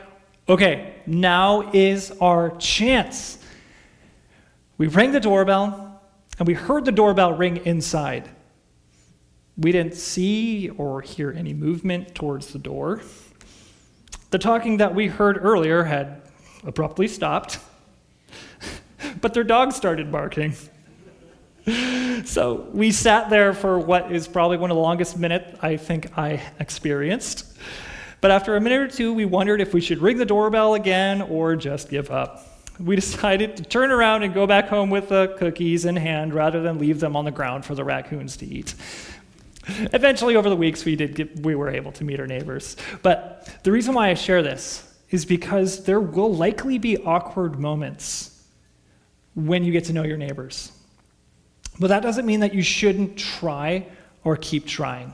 Okay, 0.49 0.95
now 1.05 1.69
is 1.73 2.11
our 2.19 2.57
chance. 2.57 3.37
We 4.79 4.87
rang 4.87 5.11
the 5.11 5.19
doorbell, 5.19 6.01
and 6.39 6.47
we 6.47 6.55
heard 6.55 6.85
the 6.85 6.91
doorbell 6.91 7.33
ring 7.33 7.57
inside. 7.67 8.27
We 9.57 9.71
didn't 9.71 9.93
see 9.93 10.69
or 10.69 11.01
hear 11.01 11.31
any 11.31 11.53
movement 11.53 12.15
towards 12.15 12.47
the 12.47 12.57
door. 12.57 13.03
The 14.31 14.39
talking 14.39 14.77
that 14.77 14.95
we 14.95 15.05
heard 15.05 15.37
earlier 15.39 15.83
had 15.83 16.23
abruptly 16.63 17.07
stopped, 17.07 17.59
but 19.21 19.35
their 19.35 19.43
dog 19.43 19.71
started 19.71 20.11
barking. 20.11 20.55
So 22.25 22.67
we 22.73 22.91
sat 22.91 23.29
there 23.29 23.53
for 23.53 23.79
what 23.79 24.11
is 24.11 24.27
probably 24.27 24.57
one 24.57 24.69
of 24.69 24.75
the 24.75 24.81
longest 24.81 25.17
minutes 25.17 25.57
I 25.61 25.77
think 25.77 26.17
I 26.17 26.41
experienced. 26.59 27.57
But 28.21 28.31
after 28.31 28.55
a 28.55 28.61
minute 28.61 28.79
or 28.79 28.87
two, 28.87 29.13
we 29.13 29.25
wondered 29.25 29.61
if 29.61 29.73
we 29.73 29.81
should 29.81 29.99
ring 29.99 30.17
the 30.17 30.25
doorbell 30.25 30.73
again 30.73 31.21
or 31.21 31.55
just 31.55 31.89
give 31.89 32.11
up. 32.11 32.45
We 32.79 32.95
decided 32.97 33.57
to 33.57 33.63
turn 33.63 33.91
around 33.91 34.23
and 34.23 34.33
go 34.33 34.45
back 34.45 34.67
home 34.67 34.89
with 34.89 35.09
the 35.09 35.35
cookies 35.37 35.85
in 35.85 35.95
hand 35.95 36.33
rather 36.33 36.61
than 36.61 36.77
leave 36.77 36.99
them 36.99 37.15
on 37.15 37.25
the 37.25 37.31
ground 37.31 37.65
for 37.65 37.75
the 37.75 37.83
raccoons 37.83 38.37
to 38.37 38.45
eat. 38.45 38.75
Eventually, 39.67 40.35
over 40.35 40.49
the 40.49 40.55
weeks, 40.55 40.83
we, 40.83 40.95
did 40.95 41.15
get, 41.15 41.39
we 41.39 41.55
were 41.55 41.69
able 41.69 41.91
to 41.93 42.03
meet 42.03 42.19
our 42.19 42.27
neighbors. 42.27 42.75
But 43.01 43.59
the 43.63 43.71
reason 43.71 43.93
why 43.93 44.09
I 44.09 44.13
share 44.13 44.41
this 44.43 44.85
is 45.09 45.25
because 45.25 45.85
there 45.85 46.01
will 46.01 46.33
likely 46.33 46.77
be 46.77 46.97
awkward 46.97 47.59
moments 47.59 48.45
when 49.35 49.63
you 49.63 49.71
get 49.71 49.85
to 49.85 49.93
know 49.93 50.03
your 50.03 50.17
neighbors. 50.17 50.71
But 51.79 51.87
that 51.87 52.03
doesn't 52.03 52.25
mean 52.25 52.41
that 52.41 52.53
you 52.53 52.61
shouldn't 52.61 53.17
try 53.17 53.87
or 54.23 54.35
keep 54.35 54.65
trying. 54.65 55.13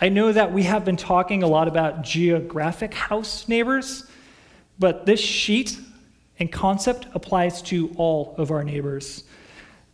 I 0.00 0.08
know 0.08 0.32
that 0.32 0.52
we 0.52 0.62
have 0.64 0.84
been 0.84 0.96
talking 0.96 1.42
a 1.42 1.46
lot 1.46 1.68
about 1.68 2.02
geographic 2.02 2.94
house 2.94 3.48
neighbors, 3.48 4.04
but 4.78 5.06
this 5.06 5.20
sheet 5.20 5.78
and 6.38 6.50
concept 6.50 7.06
applies 7.14 7.60
to 7.62 7.92
all 7.96 8.34
of 8.38 8.50
our 8.50 8.64
neighbors 8.64 9.24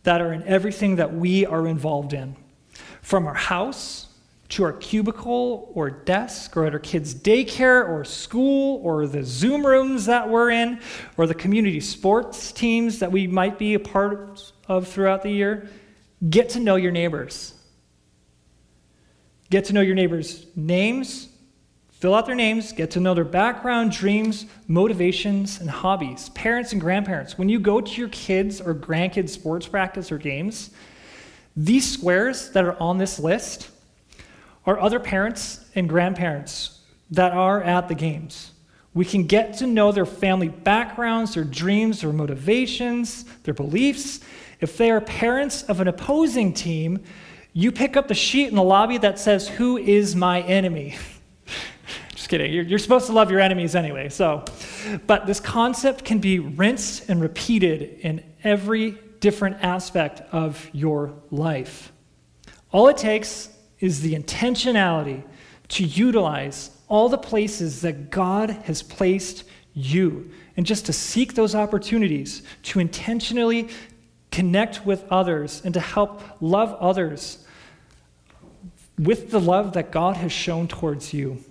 that 0.03 0.21
are 0.21 0.31
in 0.31 0.43
everything 0.43 0.95
that 0.97 1.13
we 1.13 1.45
are 1.45 1.67
involved 1.67 2.13
in. 2.13 2.35
From 3.01 3.27
our 3.27 3.33
house 3.33 4.07
to 4.49 4.63
our 4.63 4.71
cubicle 4.73 5.69
or 5.73 5.89
desk 5.89 6.55
or 6.55 6.65
at 6.65 6.73
our 6.73 6.79
kids' 6.79 7.13
daycare 7.13 7.87
or 7.87 8.05
school 8.05 8.79
or 8.83 9.07
the 9.07 9.23
Zoom 9.23 9.65
rooms 9.65 10.05
that 10.05 10.29
we're 10.29 10.51
in 10.51 10.79
or 11.17 11.27
the 11.27 11.35
community 11.35 11.81
sports 11.81 12.53
teams 12.53 12.99
that 12.99 13.11
we 13.11 13.27
might 13.27 13.59
be 13.59 13.73
a 13.73 13.79
part 13.79 14.53
of 14.67 14.87
throughout 14.87 15.23
the 15.23 15.31
year, 15.31 15.69
get 16.29 16.49
to 16.49 16.59
know 16.59 16.75
your 16.75 16.91
neighbors. 16.91 17.53
Get 19.49 19.65
to 19.65 19.73
know 19.73 19.81
your 19.81 19.95
neighbors' 19.95 20.45
names, 20.55 21.29
fill 21.91 22.13
out 22.13 22.25
their 22.25 22.35
names, 22.35 22.73
get 22.73 22.91
to 22.91 22.99
know 22.99 23.13
their 23.13 23.23
background, 23.23 23.91
dreams, 23.91 24.45
motivations, 24.67 25.61
and 25.61 25.69
hobbies. 25.69 26.29
Parents 26.29 26.73
and 26.73 26.81
grandparents, 26.81 27.37
when 27.37 27.47
you 27.47 27.59
go 27.59 27.79
to 27.79 27.91
your 27.93 28.09
kids' 28.09 28.59
or 28.59 28.75
grandkids' 28.75 29.29
sports 29.29 29.67
practice 29.67 30.11
or 30.11 30.17
games, 30.17 30.71
these 31.55 31.89
squares 31.89 32.51
that 32.51 32.65
are 32.65 32.79
on 32.79 32.97
this 32.97 33.19
list 33.19 33.69
are 34.65 34.79
other 34.79 34.99
parents 34.99 35.65
and 35.75 35.87
grandparents 35.87 36.81
that 37.11 37.31
are 37.31 37.63
at 37.63 37.87
the 37.87 37.95
games. 37.95 38.51
We 38.93 39.05
can 39.05 39.27
get 39.27 39.57
to 39.59 39.67
know 39.67 39.91
their 39.91 40.05
family 40.05 40.49
backgrounds, 40.49 41.35
their 41.35 41.43
dreams, 41.43 42.01
their 42.01 42.11
motivations, 42.11 43.23
their 43.43 43.53
beliefs. 43.53 44.19
If 44.59 44.77
they 44.77 44.91
are 44.91 45.01
parents 45.01 45.63
of 45.63 45.79
an 45.79 45.87
opposing 45.87 46.53
team, 46.53 47.03
you 47.53 47.71
pick 47.71 47.97
up 47.97 48.07
the 48.07 48.13
sheet 48.13 48.47
in 48.49 48.55
the 48.55 48.63
lobby 48.63 48.97
that 48.99 49.19
says, 49.19 49.47
Who 49.47 49.77
is 49.77 50.15
my 50.15 50.41
enemy? 50.41 50.97
Just 52.15 52.29
kidding. 52.29 52.51
You're, 52.53 52.63
you're, 52.63 52.79
supposed 52.79 53.07
to 53.07 53.13
love 53.13 53.31
your 53.31 53.39
enemies 53.39 53.75
anyway. 53.75 54.09
So, 54.09 54.45
but 55.05 55.25
this 55.27 55.39
concept 55.39 56.03
can 56.03 56.19
be 56.19 56.39
rinsed 56.39 57.09
and 57.09 57.21
repeated 57.21 57.99
in 58.01 58.23
every 58.43 58.97
different 59.19 59.57
aspect 59.63 60.21
of 60.31 60.69
your 60.73 61.13
life. 61.31 61.91
All 62.71 62.87
it 62.87 62.97
takes 62.97 63.49
is 63.79 64.01
the 64.01 64.13
intentionality 64.13 65.23
to 65.69 65.83
utilize 65.83 66.71
all 66.87 67.09
the 67.09 67.17
places 67.17 67.81
that 67.81 68.09
God 68.09 68.49
has 68.49 68.81
placed 68.81 69.43
you 69.73 70.31
and 70.55 70.65
just 70.65 70.85
to 70.87 70.93
seek 70.93 71.33
those 71.35 71.53
opportunities 71.53 72.41
to 72.63 72.79
intentionally 72.79 73.69
connect 74.31 74.85
with 74.85 75.05
others 75.09 75.61
and 75.63 75.73
to 75.73 75.79
help 75.79 76.21
love 76.41 76.75
others 76.79 77.45
with 78.97 79.31
the 79.31 79.39
love 79.39 79.73
that 79.73 79.91
God 79.91 80.17
has 80.17 80.31
shown 80.31 80.67
towards 80.67 81.13
you. 81.13 81.43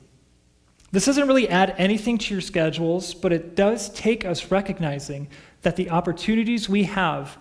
This 0.93 1.07
doesn't 1.07 1.27
really 1.27 1.49
add 1.49 1.75
anything 1.79 2.19
to 2.19 2.35
your 2.35 2.41
schedules, 2.41 3.15
but 3.15 3.33
it 3.33 3.55
does 3.55 3.91
take 3.91 4.25
us 4.25 4.51
recognizing 4.51 5.29
that 5.63 5.77
the 5.77 5.91
opportunities 5.91 6.69
we 6.69 6.85
have 6.85 7.39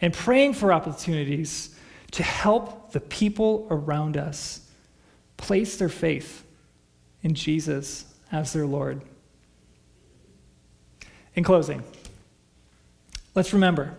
and 0.00 0.12
praying 0.12 0.54
for 0.54 0.72
opportunities 0.72 1.74
to 2.12 2.22
help 2.22 2.92
the 2.92 3.00
people 3.00 3.66
around 3.70 4.16
us 4.16 4.68
place 5.36 5.76
their 5.76 5.88
faith 5.88 6.44
in 7.22 7.34
Jesus 7.34 8.04
as 8.32 8.52
their 8.52 8.66
Lord. 8.66 9.02
In 11.34 11.44
closing, 11.44 11.82
let's 13.34 13.52
remember 13.52 13.96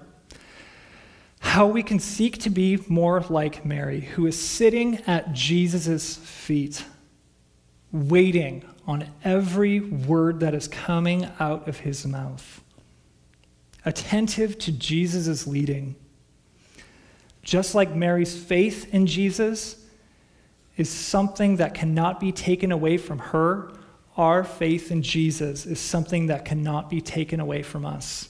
how 1.50 1.66
we 1.66 1.82
can 1.82 2.00
seek 2.00 2.38
to 2.38 2.50
be 2.50 2.78
more 2.88 3.22
like 3.28 3.66
Mary, 3.66 4.02
who 4.02 4.28
is 4.28 4.40
sitting 4.40 4.98
at 5.08 5.34
Jesus' 5.34 6.16
feet, 6.16 6.86
waiting 7.92 8.64
on 8.86 9.08
every 9.24 9.80
word 9.80 10.42
that 10.42 10.54
is 10.54 10.68
coming 10.68 11.28
out 11.40 11.68
of 11.68 11.80
his 11.80 12.06
mouth, 12.06 12.62
attentive 13.84 14.60
to 14.60 14.72
Jesus' 14.72 15.48
leading. 15.48 15.96
Just 17.42 17.74
like 17.74 17.96
Mary's 17.96 18.38
faith 18.38 18.94
in 18.94 19.08
Jesus 19.08 19.84
is 20.78 20.88
something 20.88 21.56
that 21.56 21.74
cannot 21.74 22.20
be 22.20 22.32
taken 22.32 22.72
away 22.72 22.96
from 22.96 23.18
her, 23.18 23.72
our 24.18 24.44
faith 24.44 24.92
in 24.92 25.02
Jesus 25.02 25.66
is 25.66 25.80
something 25.80 26.28
that 26.28 26.46
cannot 26.46 26.92
be 26.92 27.02
taken 27.02 27.40
away 27.40 27.64
from 27.64 27.88
us. 27.88 28.30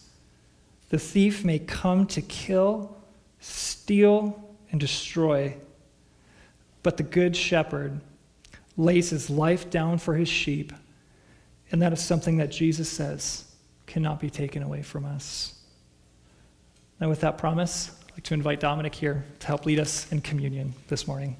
The 0.87 0.99
thief 0.99 1.43
may 1.43 1.59
come 1.59 2.07
to 2.07 2.21
kill, 2.21 2.95
steal, 3.39 4.43
and 4.71 4.79
destroy, 4.79 5.55
but 6.83 6.97
the 6.97 7.03
good 7.03 7.35
shepherd 7.35 7.99
lays 8.77 9.09
his 9.09 9.29
life 9.29 9.69
down 9.69 9.97
for 9.97 10.15
his 10.15 10.29
sheep, 10.29 10.71
and 11.71 11.81
that 11.81 11.91
is 11.93 11.99
something 11.99 12.37
that 12.37 12.49
Jesus 12.49 12.89
says 12.89 13.45
cannot 13.87 14.19
be 14.19 14.29
taken 14.29 14.63
away 14.63 14.81
from 14.81 15.05
us. 15.05 15.55
Now, 16.99 17.09
with 17.09 17.21
that 17.21 17.37
promise, 17.37 17.91
I'd 18.07 18.11
like 18.13 18.23
to 18.23 18.33
invite 18.33 18.59
Dominic 18.59 18.93
here 18.93 19.25
to 19.39 19.47
help 19.47 19.65
lead 19.65 19.79
us 19.79 20.11
in 20.11 20.21
communion 20.21 20.73
this 20.87 21.07
morning. 21.07 21.37